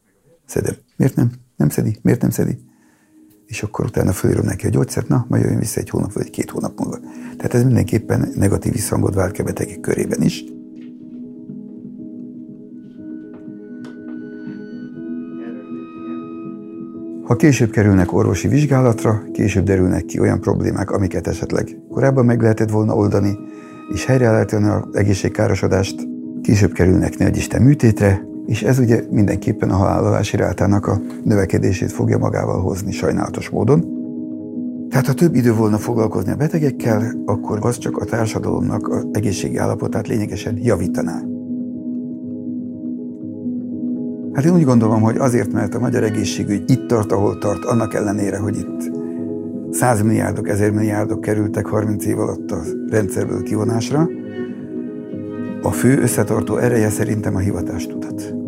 [0.46, 0.74] Szedem.
[0.96, 1.32] Miért nem?
[1.56, 1.98] Nem szedi?
[2.02, 2.58] Miért nem szedi?
[3.46, 6.30] És akkor utána fölírom neki a gyógyszert, na, majd jöjjön vissza egy hónap vagy egy
[6.30, 6.98] két hónap múlva.
[7.36, 10.44] Tehát ez mindenképpen negatív visszhangot vált ki a betegek körében is.
[17.22, 22.70] Ha később kerülnek orvosi vizsgálatra, később derülnek ki olyan problémák, amiket esetleg korábban meg lehetett
[22.70, 23.38] volna oldani,
[23.92, 26.08] és helyre lehet az egészségkárosodást,
[26.42, 32.18] később kerülnek ne Isten műtétre, és ez ugye mindenképpen a halálozási rátának a növekedését fogja
[32.18, 34.00] magával hozni sajnálatos módon.
[34.90, 39.56] Tehát ha több idő volna foglalkozni a betegekkel, akkor az csak a társadalomnak az egészségi
[39.56, 41.31] állapotát lényegesen javítaná.
[44.32, 47.94] Hát én úgy gondolom, hogy azért, mert a magyar egészségügy itt tart, ahol tart, annak
[47.94, 48.90] ellenére, hogy itt
[49.70, 54.08] százmilliárdok, ezermilliárdok kerültek 30 év alatt a rendszerből kivonásra,
[55.62, 58.41] a fő összetartó ereje szerintem a hivatástudat.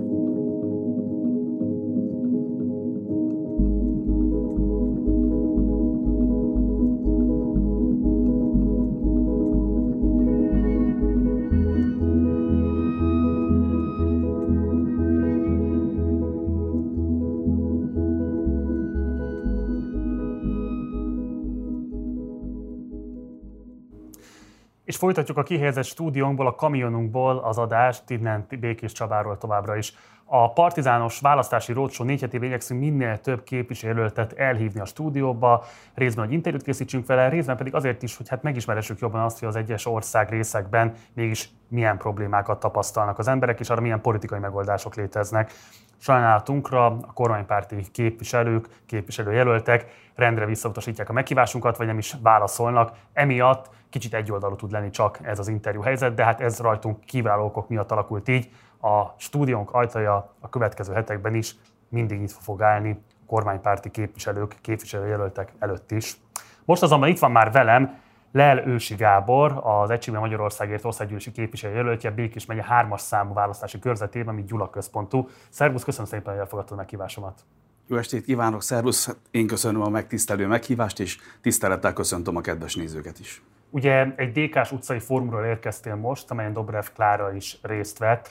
[24.95, 29.95] És folytatjuk a kihelyezett stúdiónkból, a kamionunkból az adást, innen Békés Csabáról továbbra is.
[30.25, 35.65] A partizános választási rócsó négy hetével igyekszünk minél több képviselőt elhívni a stúdióba,
[35.95, 39.49] részben, hogy interjút készítsünk vele, részben pedig azért is, hogy hát megismeressük jobban azt, hogy
[39.49, 44.95] az egyes ország részekben mégis milyen problémákat tapasztalnak az emberek, és arra milyen politikai megoldások
[44.95, 45.53] léteznek.
[45.99, 52.97] Sajnálatunkra a kormánypárti képviselők, képviselőjelöltek rendre visszautasítják a meghívásunkat, vagy nem is válaszolnak.
[53.13, 57.45] Emiatt kicsit egyoldalú tud lenni csak ez az interjú helyzet, de hát ez rajtunk kiváló
[57.45, 58.51] okok miatt alakult így.
[58.81, 61.57] A stúdiónk ajtaja a következő hetekben is
[61.89, 66.17] mindig nyitva fog állni kormánypárti képviselők, képviselőjelöltek előtt is.
[66.65, 68.03] Most azonban itt van már velem
[68.33, 74.45] Lel Ősi Gábor, az Egységben Magyarországért országgyűlési képviselőjelöltje, Békés megye hármas számú választási körzetében, ami
[74.45, 75.29] Gyula központú.
[75.49, 77.45] Szervusz, köszönöm szépen, hogy elfogadtad a meghívásomat.
[77.87, 79.17] Jó estét kívánok, szervusz!
[79.31, 83.43] Én köszönöm a megtisztelő meghívást, és tisztelettel köszöntöm a kedves nézőket is.
[83.71, 88.31] Ugye egy DK-s utcai fórumról érkeztél most, amelyen Dobrev Klára is részt vett.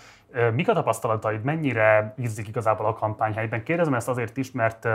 [0.53, 3.63] Mik a tapasztalataid, mennyire ízzik igazából a kampányhelyben?
[3.63, 4.87] Kérdezem ezt azért is, mert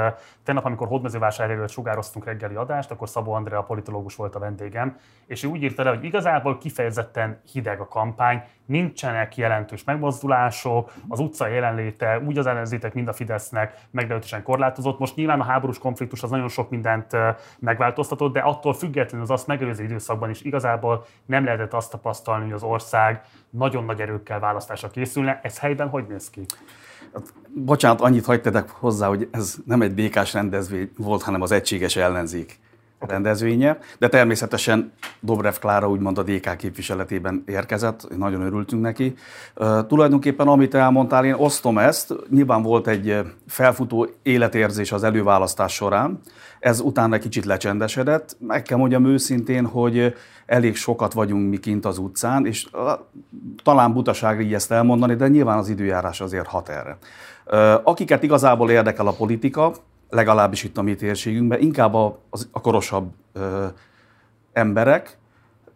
[0.45, 5.49] tegnap, amikor Hódmezővásárhelyről sugároztunk reggeli adást, akkor Szabó Andrea, politológus volt a vendégem, és ő
[5.49, 12.19] úgy írta le, hogy igazából kifejezetten hideg a kampány, nincsenek jelentős megmozdulások, az utca jelenléte
[12.19, 14.99] úgy az ellenzétek, mind a Fidesznek meglehetősen korlátozott.
[14.99, 17.17] Most nyilván a háborús konfliktus az nagyon sok mindent
[17.59, 22.53] megváltoztatott, de attól függetlenül az azt megelőző időszakban is igazából nem lehetett azt tapasztalni, hogy
[22.53, 25.41] az ország nagyon nagy erőkkel választásra készülne.
[25.43, 26.45] Ez helyben hogy néz ki?
[27.49, 32.59] Bocsánat, annyit hagytatok hozzá, hogy ez nem egy békás rendezvény volt, hanem az egységes ellenzék
[32.99, 39.15] rendezvénye, de természetesen Dobrev Klára úgymond a DK képviseletében érkezett, nagyon örültünk neki.
[39.57, 46.21] Uh, tulajdonképpen amit elmondtál, én osztom ezt, nyilván volt egy felfutó életérzés az előválasztás során,
[46.61, 48.37] ez utána kicsit lecsendesedett.
[48.39, 50.15] Meg kell mondjam őszintén, hogy
[50.47, 52.67] elég sokat vagyunk mi kint az utcán, és
[53.63, 56.99] talán butaság így ezt elmondani, de nyilván az időjárás azért hat erre.
[57.83, 59.73] Akiket igazából érdekel a politika,
[60.11, 62.19] legalábbis itt a mi térségünkben, inkább a,
[62.51, 63.11] a korosabb
[64.53, 65.19] emberek.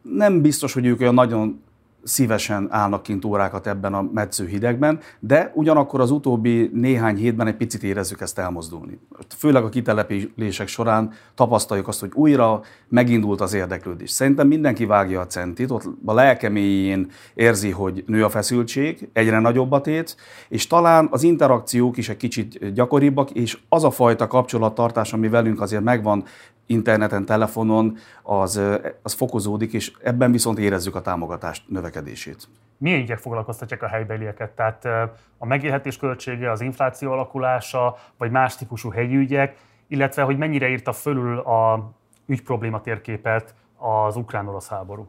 [0.02, 1.62] Nem biztos, hogy ők olyan nagyon
[2.02, 7.56] szívesen állnak kint órákat ebben a metsző hidegben, de ugyanakkor az utóbbi néhány hétben egy
[7.56, 8.98] picit érezzük ezt elmozdulni.
[9.36, 14.10] Főleg a kitelepülések során tapasztaljuk azt, hogy újra megindult az érdeklődés.
[14.10, 19.72] Szerintem mindenki vágja a centit, ott a lelkeméjén érzi, hogy nő a feszültség, egyre nagyobb
[19.72, 20.16] a tét,
[20.48, 25.60] és talán az interakciók is egy kicsit gyakoribbak, és az a fajta kapcsolattartás, ami velünk
[25.60, 26.24] azért megvan
[26.72, 28.60] interneten, telefonon, az,
[29.02, 32.48] az fokozódik, és ebben viszont érezzük a támogatást növekedését.
[32.78, 34.50] Milyen ügyek foglalkoztatják a helybelieket?
[34.50, 34.84] Tehát
[35.38, 39.56] a megélhetés költsége, az infláció alakulása, vagy más típusú helyi ügyek,
[39.88, 41.90] illetve hogy mennyire írta fölül a
[42.26, 45.08] ügyprobléma térképet az ukrán-orosz háború?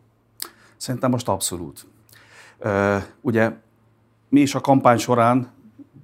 [0.78, 1.86] Szerintem most abszolút.
[3.22, 3.52] Ugye
[4.30, 5.52] mi is a kampány során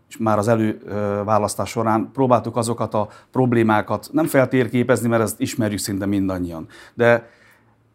[0.09, 6.05] és már az előválasztás során próbáltuk azokat a problémákat nem feltérképezni, mert ezt ismerjük szinte
[6.05, 7.29] mindannyian, de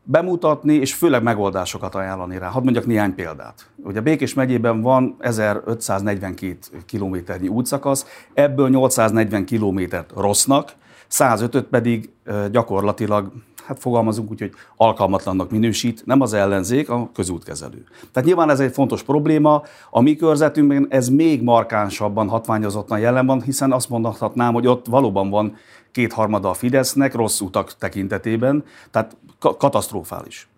[0.02, 2.48] bemutatni, és főleg megoldásokat ajánlani rá.
[2.48, 3.70] Hadd mondjak néhány példát.
[3.76, 6.56] Ugye Békés megyében van 1542
[6.86, 10.72] kilométernyi útszakasz, ebből 840 kilométert rossznak,
[11.08, 12.10] 105 pedig
[12.50, 13.32] gyakorlatilag
[13.66, 17.84] hát fogalmazunk úgy, hogy alkalmatlannak minősít, nem az ellenzék, a közútkezelő.
[18.12, 19.62] Tehát nyilván ez egy fontos probléma.
[19.90, 25.30] A mi körzetünkben ez még markánsabban, hatványozottan jelen van, hiszen azt mondhatnám, hogy ott valóban
[25.30, 25.56] van
[25.92, 30.48] kétharmada a Fidesznek rossz utak tekintetében, tehát katasztrofális.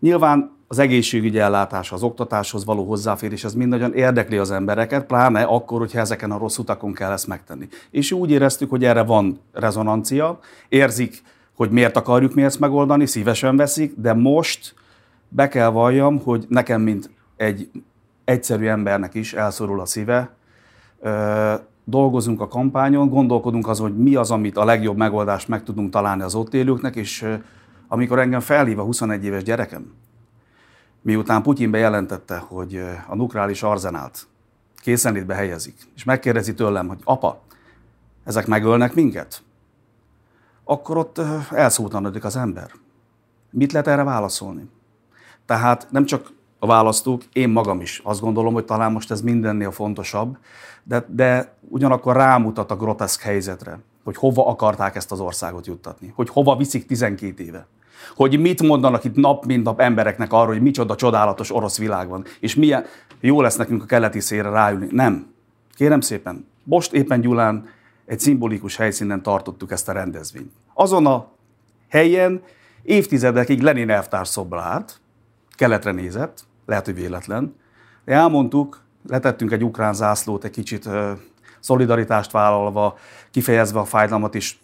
[0.00, 5.42] Nyilván az egészségügyi ellátás, az oktatáshoz való hozzáférés, ez mind nagyon érdekli az embereket, pláne
[5.42, 7.68] akkor, hogyha ezeken a rossz utakon kell ezt megtenni.
[7.90, 11.22] És úgy éreztük, hogy erre van rezonancia, érzik
[11.56, 14.74] hogy miért akarjuk mi ezt megoldani, szívesen veszik, de most
[15.28, 17.70] be kell valljam, hogy nekem, mint egy
[18.24, 20.30] egyszerű embernek is elszorul a szíve,
[21.84, 26.22] dolgozunk a kampányon, gondolkodunk azon, hogy mi az, amit a legjobb megoldást meg tudunk találni
[26.22, 27.26] az ott élőknek, és
[27.88, 29.92] amikor engem felhív a 21 éves gyerekem,
[31.04, 34.26] miután Putyin bejelentette, hogy a nukleáris arzenált
[34.76, 37.40] készenlétbe helyezik, és megkérdezi tőlem, hogy apa,
[38.24, 39.42] ezek megölnek minket?
[40.64, 42.70] akkor ott elszóltanodik az ember.
[43.50, 44.68] Mit lehet erre válaszolni?
[45.46, 49.70] Tehát nem csak a választók, én magam is azt gondolom, hogy talán most ez mindennél
[49.70, 50.38] fontosabb,
[50.82, 56.28] de, de ugyanakkor rámutat a groteszk helyzetre, hogy hova akarták ezt az országot juttatni, hogy
[56.28, 57.66] hova viszik 12 éve.
[58.14, 62.24] Hogy mit mondanak itt nap mint nap embereknek arról, hogy micsoda csodálatos orosz világ van,
[62.40, 62.84] és milyen
[63.20, 64.86] jó lesz nekünk a keleti szélre ráülni.
[64.90, 65.32] Nem.
[65.74, 67.68] Kérem szépen, most éppen Gyulán
[68.06, 70.52] egy szimbolikus helyszínen tartottuk ezt a rendezvényt.
[70.74, 71.28] Azon a
[71.88, 72.42] helyen
[72.82, 74.84] évtizedekig Lenin elvtárs szobra
[75.56, 77.54] keletre nézett, lehet, hogy véletlen,
[78.04, 80.88] de elmondtuk, letettünk egy ukrán zászlót, egy kicsit
[81.60, 82.96] szolidaritást vállalva,
[83.30, 84.60] kifejezve a fájdalmat is,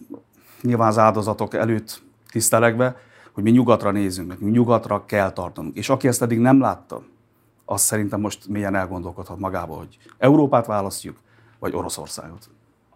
[0.63, 2.97] nyilván az áldozatok előtt tisztelegve,
[3.33, 5.77] hogy mi nyugatra nézünk, mi nyugatra kell tartanunk.
[5.77, 7.03] És aki ezt eddig nem látta,
[7.65, 11.17] azt szerintem most milyen elgondolkodhat magába, hogy Európát választjuk,
[11.59, 12.51] vagy Oroszországot.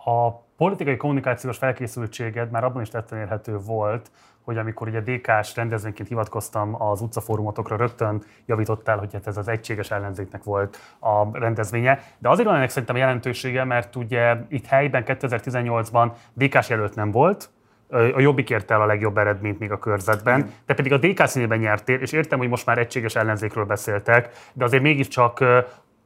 [0.04, 4.10] A politikai kommunikációs felkészültséged már abban is tetten érhető volt,
[4.44, 9.90] hogy amikor ugye DK-s rendezvényként hivatkoztam az utcafórumotokra, rögtön javítottál, hogy hát ez az egységes
[9.90, 12.00] ellenzéknek volt a rendezvénye.
[12.18, 17.50] De azért van ennek szerintem jelentősége, mert ugye itt helyben 2018-ban DK-s jelölt nem volt,
[17.88, 21.58] a Jobbik érte el a legjobb eredményt még a körzetben, de pedig a DK színében
[21.58, 25.44] nyertél, és értem, hogy most már egységes ellenzékről beszéltek, de azért mégiscsak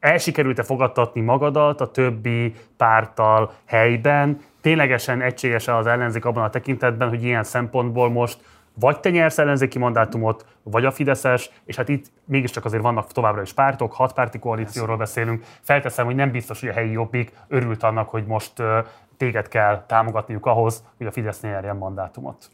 [0.01, 7.25] elsikerült-e fogadtatni magadat a többi párttal helyben, ténylegesen egységes az ellenzék abban a tekintetben, hogy
[7.25, 8.39] ilyen szempontból most
[8.81, 13.43] vagy te nyersz ellenzéki mandátumot, vagy a Fideszes, és hát itt mégiscsak azért vannak továbbra
[13.43, 15.45] is pártok, hatpárti koalícióról beszélünk.
[15.63, 18.53] Felteszem, hogy nem biztos, hogy a helyi jobbik örült annak, hogy most
[19.19, 22.51] téged kell támogatniuk ahhoz, hogy a Fidesz nyerjen mandátumot.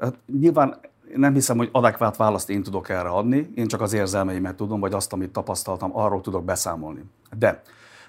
[0.00, 0.78] Hát, nyilván
[1.14, 4.92] nem hiszem, hogy adekvát választ én tudok erre adni, én csak az érzelmeimet tudom, vagy
[4.92, 7.04] azt, amit tapasztaltam, arról tudok beszámolni.
[7.38, 7.62] De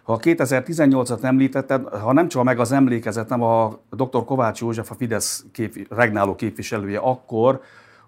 [0.03, 4.26] ha a 2018-at említetted, ha nem csak meg az emlékezetem, a dr.
[4.26, 7.61] Kovács József, a Fidesz kép, regnáló képviselője, akkor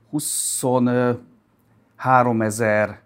[0.09, 2.99] 23 ezer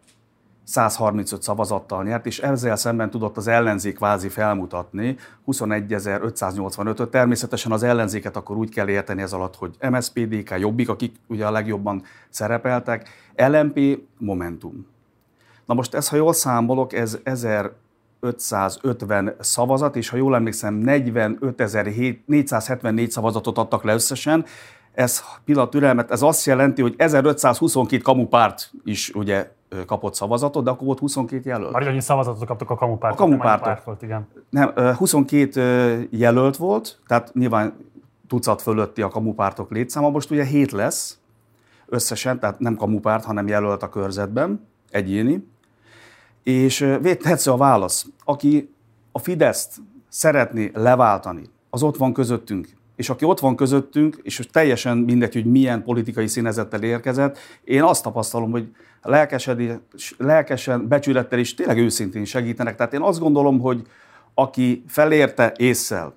[0.70, 5.18] 135 szavazattal nyert, és ezzel szemben tudott az ellenzék kvázi felmutatni
[5.48, 7.10] 21.585-öt.
[7.10, 11.52] Természetesen az ellenzéket akkor úgy kell érteni ez alatt, hogy MSZPDK, Jobbik, akik ugye a
[11.52, 14.88] legjobban szerepeltek, LMP, Momentum.
[15.66, 23.58] Na most ez, ha jól számolok, ez 1550 szavazat, és ha jól emlékszem, 45.474 szavazatot
[23.58, 24.46] adtak le összesen.
[25.00, 29.52] Ez pillanat türelmet, ez azt jelenti, hogy 1522 kamupárt is ugye
[29.86, 31.72] kapott szavazatot, de akkor volt 22 jelölt.
[31.72, 33.20] Már annyi szavazatot kaptak a kamupártok.
[33.20, 33.98] A kamupártok.
[34.02, 34.28] Igen.
[34.50, 37.74] nem, 22 jelölt volt, tehát nyilván
[38.28, 40.10] tucat fölötti a kamupártok létszáma.
[40.10, 41.18] Most ugye 7 lesz
[41.86, 45.48] összesen, tehát nem kamupárt, hanem jelölt a körzetben, egyéni.
[46.44, 48.06] És tetsző a válasz.
[48.24, 48.74] Aki
[49.12, 49.78] a Fideszt
[50.10, 52.78] szeretné leváltani, az ott van közöttünk.
[53.00, 58.04] És aki ott van közöttünk, és teljesen mindegy, hogy milyen politikai színezettel érkezett, én azt
[58.04, 58.76] tapasztalom, hogy
[60.18, 62.76] lelkesen, becsülettel is tényleg őszintén segítenek.
[62.76, 63.88] Tehát én azt gondolom, hogy
[64.34, 66.14] aki felérte észszel,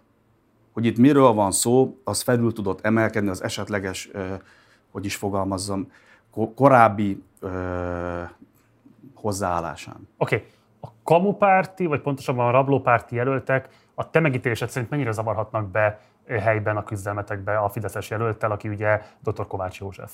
[0.73, 4.11] hogy itt miről van szó, az felül tudott emelkedni az esetleges,
[4.91, 5.93] hogy is fogalmazzam,
[6.55, 7.23] korábbi
[9.15, 10.09] hozzáállásán.
[10.17, 10.49] Oké, okay.
[10.81, 16.77] a kamupárti, vagy pontosabban a rablópárti jelöltek a te megítélésed szerint mennyire zavarhatnak be helyben
[16.77, 19.47] a küzdelmetekbe a Fideszes jelölttel, aki ugye dr.
[19.47, 20.13] Kovács József?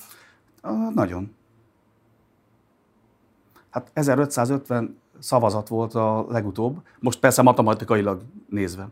[0.94, 1.36] Nagyon.
[3.70, 8.88] Hát 1550 szavazat volt a legutóbb, most persze matematikailag nézve.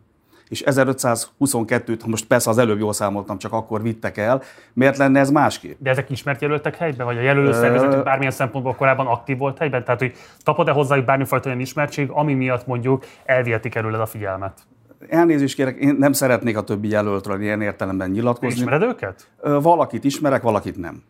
[0.49, 4.43] És 1522-t, most persze az előbb jól számoltam, csak akkor vittek el.
[4.73, 5.79] Miért lenne ez másképp?
[5.81, 7.07] De ezek ismert jelöltek helyben?
[7.07, 9.85] Vagy a jelölő szervezetük bármilyen szempontból korábban aktív volt helyben?
[9.85, 10.13] Tehát, hogy
[10.43, 14.67] tapad-e hozzájuk bármifajta olyan ismertség, ami miatt mondjuk elvihetik előled a figyelmet?
[15.09, 18.61] Elnézést kérek, én nem szeretnék a többi jelöltről ilyen értelemben nyilatkozni.
[18.61, 19.31] Ismered őket?
[19.43, 21.03] Valakit ismerek, valakit nem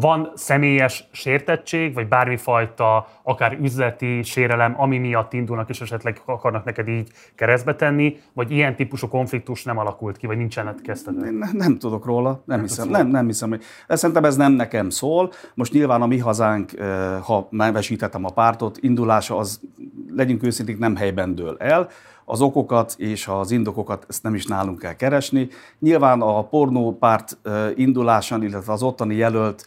[0.00, 6.88] van személyes sértettség, vagy bármifajta, akár üzleti sérelem, ami miatt indulnak, és esetleg akarnak neked
[6.88, 11.34] így keresztbe tenni, vagy ilyen típusú konfliktus nem alakult ki, vagy nincsenek kezdetben?
[11.34, 12.88] Nem, nem tudok róla, nem, nem hiszem.
[12.88, 13.62] Nem, nem hiszem, hogy...
[13.88, 15.32] Szerintem ez nem nekem szól.
[15.54, 16.70] Most nyilván a mi hazánk,
[17.22, 19.60] ha nevesítettem a pártot, indulása az,
[20.16, 21.88] legyünk őszinték, nem helyben dől el
[22.28, 25.48] az okokat és az indokokat ezt nem is nálunk kell keresni.
[25.78, 27.38] Nyilván a pornópárt
[27.74, 29.66] indulásán, illetve az ottani jelölt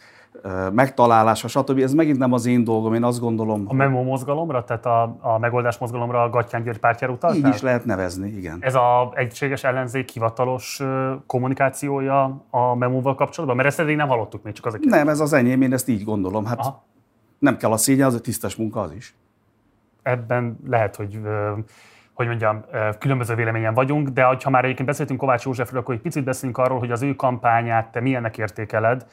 [0.72, 1.78] megtalálása, stb.
[1.78, 3.64] Ez megint nem az én dolgom, én azt gondolom.
[3.68, 7.38] A memo mozgalomra, tehát a, a megoldás mozgalomra a Gattyán György pártjára utaltál?
[7.38, 8.58] Így is lehet nevezni, igen.
[8.60, 10.82] Ez a egységes ellenzék hivatalos
[11.26, 13.56] kommunikációja a memóval kapcsolatban?
[13.56, 15.88] Mert ezt eddig nem hallottuk még, csak az a Nem, ez az enyém, én ezt
[15.88, 16.44] így gondolom.
[16.44, 16.84] Hát Aha.
[17.38, 19.14] nem kell a szégyen, az a tisztes munka az is.
[20.02, 21.20] Ebben lehet, hogy
[22.20, 22.64] hogy mondjam,
[22.98, 26.78] különböző véleményen vagyunk, de ha már egyébként beszéltünk Kovács Józsefről, akkor egy picit beszélünk arról,
[26.78, 29.06] hogy az ő kampányát te milyennek értékeled.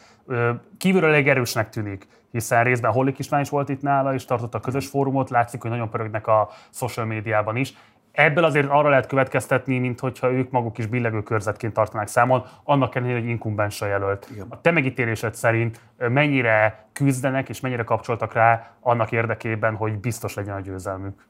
[0.77, 4.59] Kívülről elég erősnek tűnik, hiszen részben Hollik Kismány is volt itt nála, és tartott a
[4.59, 7.73] közös fórumot, látszik, hogy nagyon pörögnek a social médiában is.
[8.11, 12.95] Ebből azért arra lehet következtetni, mint hogyha ők maguk is billegő körzetként tartanák számon, annak
[12.95, 14.27] ellenére, hogy inkumbens jelölt.
[14.31, 14.45] Igen.
[14.49, 20.55] A te megítélésed szerint mennyire küzdenek és mennyire kapcsoltak rá annak érdekében, hogy biztos legyen
[20.55, 21.25] a győzelmük?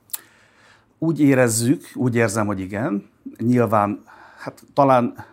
[0.99, 3.09] Úgy érezzük, úgy érzem, hogy igen.
[3.37, 4.03] Nyilván,
[4.37, 5.25] hát talán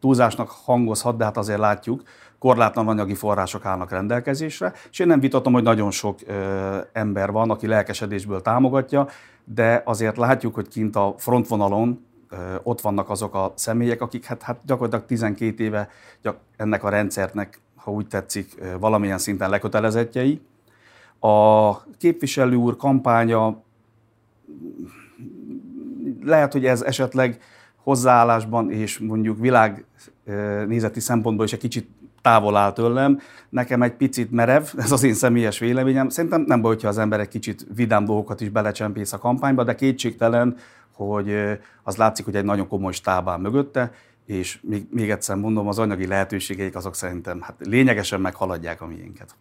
[0.00, 2.02] túlzásnak hangozhat, de hát azért látjuk,
[2.38, 7.50] korlátlan anyagi források állnak rendelkezésre, és én nem vitatom, hogy nagyon sok ö, ember van,
[7.50, 9.08] aki lelkesedésből támogatja,
[9.44, 14.42] de azért látjuk, hogy kint a frontvonalon ö, ott vannak azok a személyek, akik hát,
[14.42, 15.88] hát gyakorlatilag 12 éve
[16.22, 20.40] gyak, ennek a rendszernek, ha úgy tetszik, ö, valamilyen szinten lekötelezettjei.
[21.20, 23.64] A képviselő úr kampánya
[26.22, 27.40] lehet, hogy ez esetleg
[27.76, 31.88] hozzáállásban és mondjuk világnézeti szempontból is egy kicsit
[32.22, 33.20] távol áll tőlem.
[33.48, 36.08] Nekem egy picit merev, ez az én személyes véleményem.
[36.08, 39.74] Szerintem nem baj, hogyha az ember egy kicsit vidám dolgokat is belecsempész a kampányba, de
[39.74, 40.56] kétségtelen,
[40.92, 41.34] hogy
[41.82, 43.92] az látszik, hogy egy nagyon komoly stábán mögötte,
[44.26, 49.34] és még, még egyszer mondom, az anyagi lehetőségeik azok szerintem hát lényegesen meghaladják a miénket.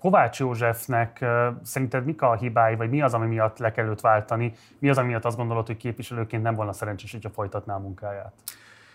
[0.00, 1.24] Kovács Józsefnek
[1.62, 4.52] szerinted mik a hibái, vagy mi az, ami miatt le kell őt váltani?
[4.78, 8.32] Mi az, ami miatt azt gondolod, hogy képviselőként nem volna szerencsés, hogyha folytatná a munkáját?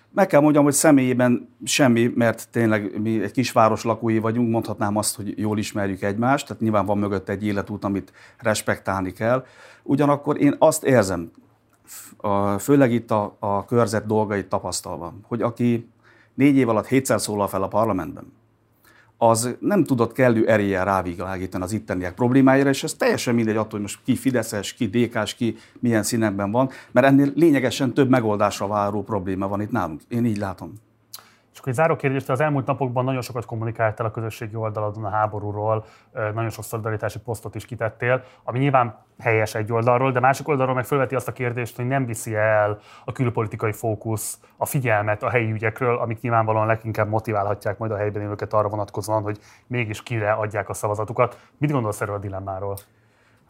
[0.10, 5.16] Meg kell mondjam, hogy személyében semmi, mert tényleg mi egy kisváros lakói vagyunk, mondhatnám azt,
[5.16, 9.46] hogy jól ismerjük egymást, tehát nyilván van mögött egy életút, amit respektálni kell.
[9.84, 11.32] Ugyanakkor én azt érzem,
[12.60, 15.90] főleg itt a, a körzet dolgait tapasztalva, hogy aki
[16.34, 18.34] négy év alatt hétszer szólal fel a parlamentben,
[19.30, 23.82] az nem tudott kellő eréllyel rávilágítani az itteniek problémáira, és ez teljesen mindegy attól, hogy
[23.82, 29.04] most ki Fideszes, ki DK-s, ki milyen színekben van, mert ennél lényegesen több megoldásra váró
[29.04, 30.02] probléma van itt nálunk.
[30.08, 30.74] Én így látom.
[31.58, 35.86] Akkor egy záró kérdés, az elmúlt napokban nagyon sokat kommunikáltál a közösségi oldaladon a háborúról,
[36.14, 40.86] nagyon sok szolidaritási posztot is kitettél, ami nyilván helyes egy oldalról, de másik oldalról meg
[40.86, 45.52] felveti azt a kérdést, hogy nem viszi el a külpolitikai fókusz, a figyelmet a helyi
[45.52, 50.70] ügyekről, amik nyilvánvalóan leginkább motiválhatják majd a helyben élőket arra vonatkozóan, hogy mégis kire adják
[50.70, 51.38] a szavazatukat.
[51.58, 52.76] Mit gondolsz erről a dilemmáról?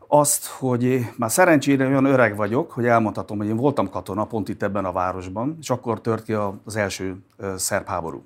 [0.07, 4.63] Azt, hogy már szerencsére olyan öreg vagyok, hogy elmondhatom, hogy én voltam katona pont itt
[4.63, 7.17] ebben a városban, és akkor tört ki az első
[7.55, 8.23] szerb háború.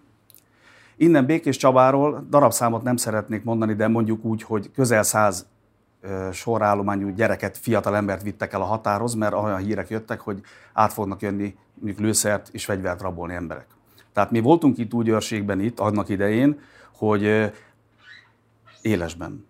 [0.96, 5.46] Innen Békés Csabáról darabszámot nem szeretnék mondani, de mondjuk úgy, hogy közel száz
[6.32, 10.42] sorállományú gyereket, fiatal embert vittek el a határhoz, mert olyan hírek jöttek, hogy
[10.74, 13.68] át fognak jönni mondjuk lőszert és fegyvert rabolni emberek.
[14.14, 16.60] Tehát mi voltunk itt úgy őrségben itt annak idején,
[16.98, 17.52] hogy
[18.82, 19.46] élesben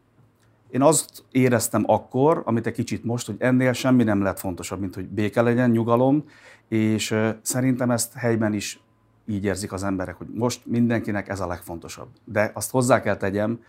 [0.70, 4.96] én azt éreztem akkor, amit egy kicsit most, hogy ennél semmi nem lett fontosabb, mint
[4.96, 6.24] hogy béke legyen, nyugalom,
[6.68, 8.80] és szerintem ezt helyben is
[9.26, 12.08] így érzik az emberek, hogy most mindenkinek ez a legfontosabb.
[12.24, 13.60] De azt hozzá kell tegyem,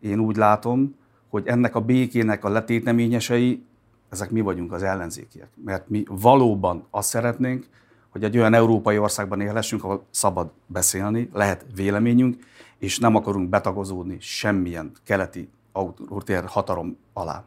[0.00, 0.94] én úgy látom,
[1.28, 3.62] hogy ennek a békének a letéteményesei,
[4.08, 5.48] ezek mi vagyunk az ellenzékiek.
[5.64, 7.66] Mert mi valóban azt szeretnénk,
[8.08, 12.36] hogy egy olyan európai országban élhessünk, ahol szabad beszélni, lehet véleményünk,
[12.78, 15.48] és nem akarunk betagozódni semmilyen keleti
[15.78, 17.44] autoritér hatalom alá.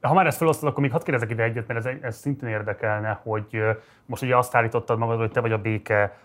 [0.00, 3.20] Ha már ezt felosztod, akkor még hadd kérdezek ide egyet, mert ez, ez szintén érdekelne,
[3.22, 3.62] hogy
[4.06, 6.16] most ugye azt állítottad magad, hogy te vagy a béke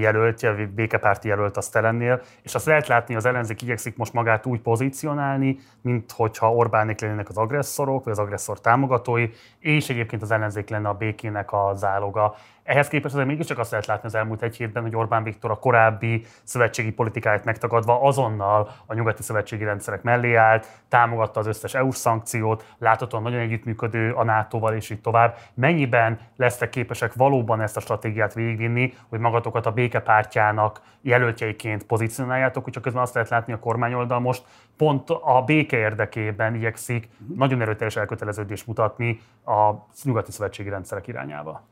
[0.00, 4.60] jelöltje, békepárti jelölt azt te és azt lehet látni, az ellenzék igyekszik most magát úgy
[4.60, 10.68] pozícionálni, mint hogyha Orbánék lennének az agresszorok, vagy az agresszor támogatói, és egyébként az ellenzék
[10.68, 12.34] lenne a békének a záloga.
[12.64, 15.58] Ehhez képest azért mégiscsak azt lehet látni az elmúlt egy hétben, hogy Orbán Viktor a
[15.58, 21.96] korábbi szövetségi politikáját megtagadva azonnal a nyugati szövetségi rendszerek mellé állt, támogatta az összes EU-s
[21.96, 25.36] szankciót, láthatóan nagyon együttműködő a NATO-val és így tovább.
[25.54, 32.72] Mennyiben lesztek képesek valóban ezt a stratégiát végigvinni, hogy magatokat a békepártjának jelöltjeiként pozícionáljátok, hogy
[32.72, 34.44] csak közben azt lehet látni a kormányoldal most
[34.76, 39.70] pont a béke érdekében igyekszik nagyon erőteljes elköteleződést mutatni a
[40.02, 41.62] nyugati szövetségi rendszerek irányába.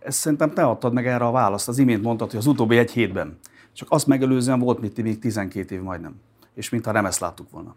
[0.00, 1.68] Ezt szerintem te adtad meg erre a választ.
[1.68, 3.38] Az imént mondtad, hogy az utóbbi egy hétben.
[3.72, 6.20] Csak azt megelőzően volt mit még 12 év majdnem.
[6.54, 7.74] És mintha nem ezt láttuk volna.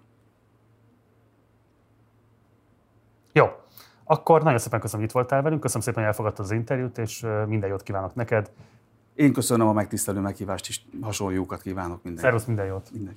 [3.32, 3.46] Jó.
[4.04, 7.26] Akkor nagyon szépen köszönöm, hogy itt voltál velünk, köszönöm szépen, hogy elfogadtad az interjút, és
[7.48, 8.52] minden jót kívánok neked.
[9.14, 12.24] Én köszönöm a megtisztelő meghívást, és hasonló jókat kívánok mindenkinek.
[12.24, 12.90] Szervusz, minden jót.
[12.92, 13.16] Minden.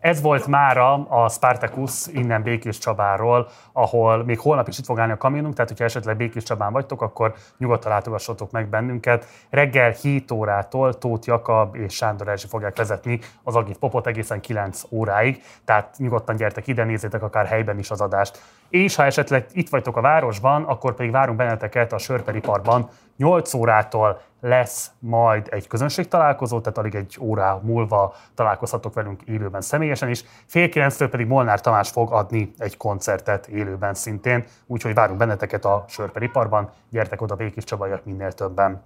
[0.00, 5.12] Ez volt mára a Spartacus innen Békés Csabáról, ahol még holnap is itt fog állni
[5.12, 9.26] a kamionunk, tehát hogyha esetleg Békés Csabán vagytok, akkor nyugodtan látogassatok meg bennünket.
[9.50, 14.82] Reggel 7 órától Tóth Jakab és Sándor Erzsi fogják vezetni az Agit Popot egészen 9
[14.90, 18.42] óráig, tehát nyugodtan gyertek ide, nézzétek akár helyben is az adást.
[18.68, 24.20] És ha esetleg itt vagytok a városban, akkor pedig várunk benneteket a Sörperiparban 8 órától
[24.40, 30.24] lesz majd egy közönségtalálkozó, tehát alig egy órá múlva találkozhatok velünk élőben személyesen is.
[30.46, 35.84] Fél kilenctől pedig Molnár Tamás fog adni egy koncertet élőben szintén, úgyhogy várunk benneteket a
[35.88, 38.82] Sörperiparban, gyertek oda Békés Csabajak minél többen.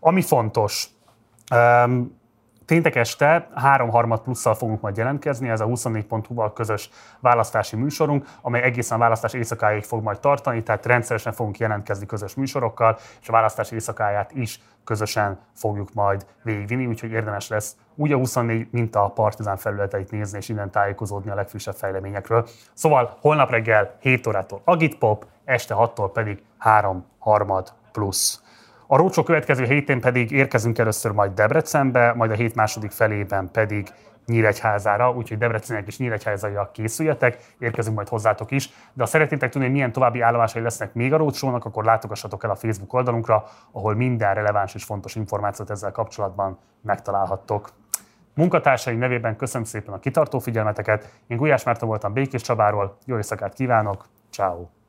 [0.00, 0.88] Ami fontos,
[1.54, 2.19] um,
[2.70, 3.48] Péntek este
[3.90, 6.90] harmad plusszal fogunk majd jelentkezni, ez a 24.hu-val közös
[7.20, 12.34] választási műsorunk, amely egészen a választás éjszakáig fog majd tartani, tehát rendszeresen fogunk jelentkezni közös
[12.34, 18.16] műsorokkal, és a választás éjszakáját is közösen fogjuk majd végigvinni, úgyhogy érdemes lesz úgy a
[18.16, 22.48] 24, mint a Partizán felületeit nézni, és innen tájékozódni a legfrissebb fejleményekről.
[22.74, 28.42] Szóval holnap reggel 7 órától Agitpop, este 6-tól pedig 3 harmad plusz.
[28.92, 33.88] A rócsó következő hétén pedig érkezünk először majd Debrecenbe, majd a hét második felében pedig
[34.26, 38.66] Nyíregyházára, úgyhogy Debrecenek és Nyíregyházaiak készüljetek, érkezünk majd hozzátok is.
[38.92, 42.50] De ha szeretnétek tudni, hogy milyen további állomásai lesznek még a rócsónak, akkor látogassatok el
[42.50, 47.68] a Facebook oldalunkra, ahol minden releváns és fontos információt ezzel kapcsolatban megtalálhattok.
[48.34, 51.20] Munkatársaim nevében köszönöm szépen a kitartó figyelmeteket.
[51.26, 54.79] Én Gulyás Márton voltam Békés Csabáról, jó éjszakát kívánok, ciao.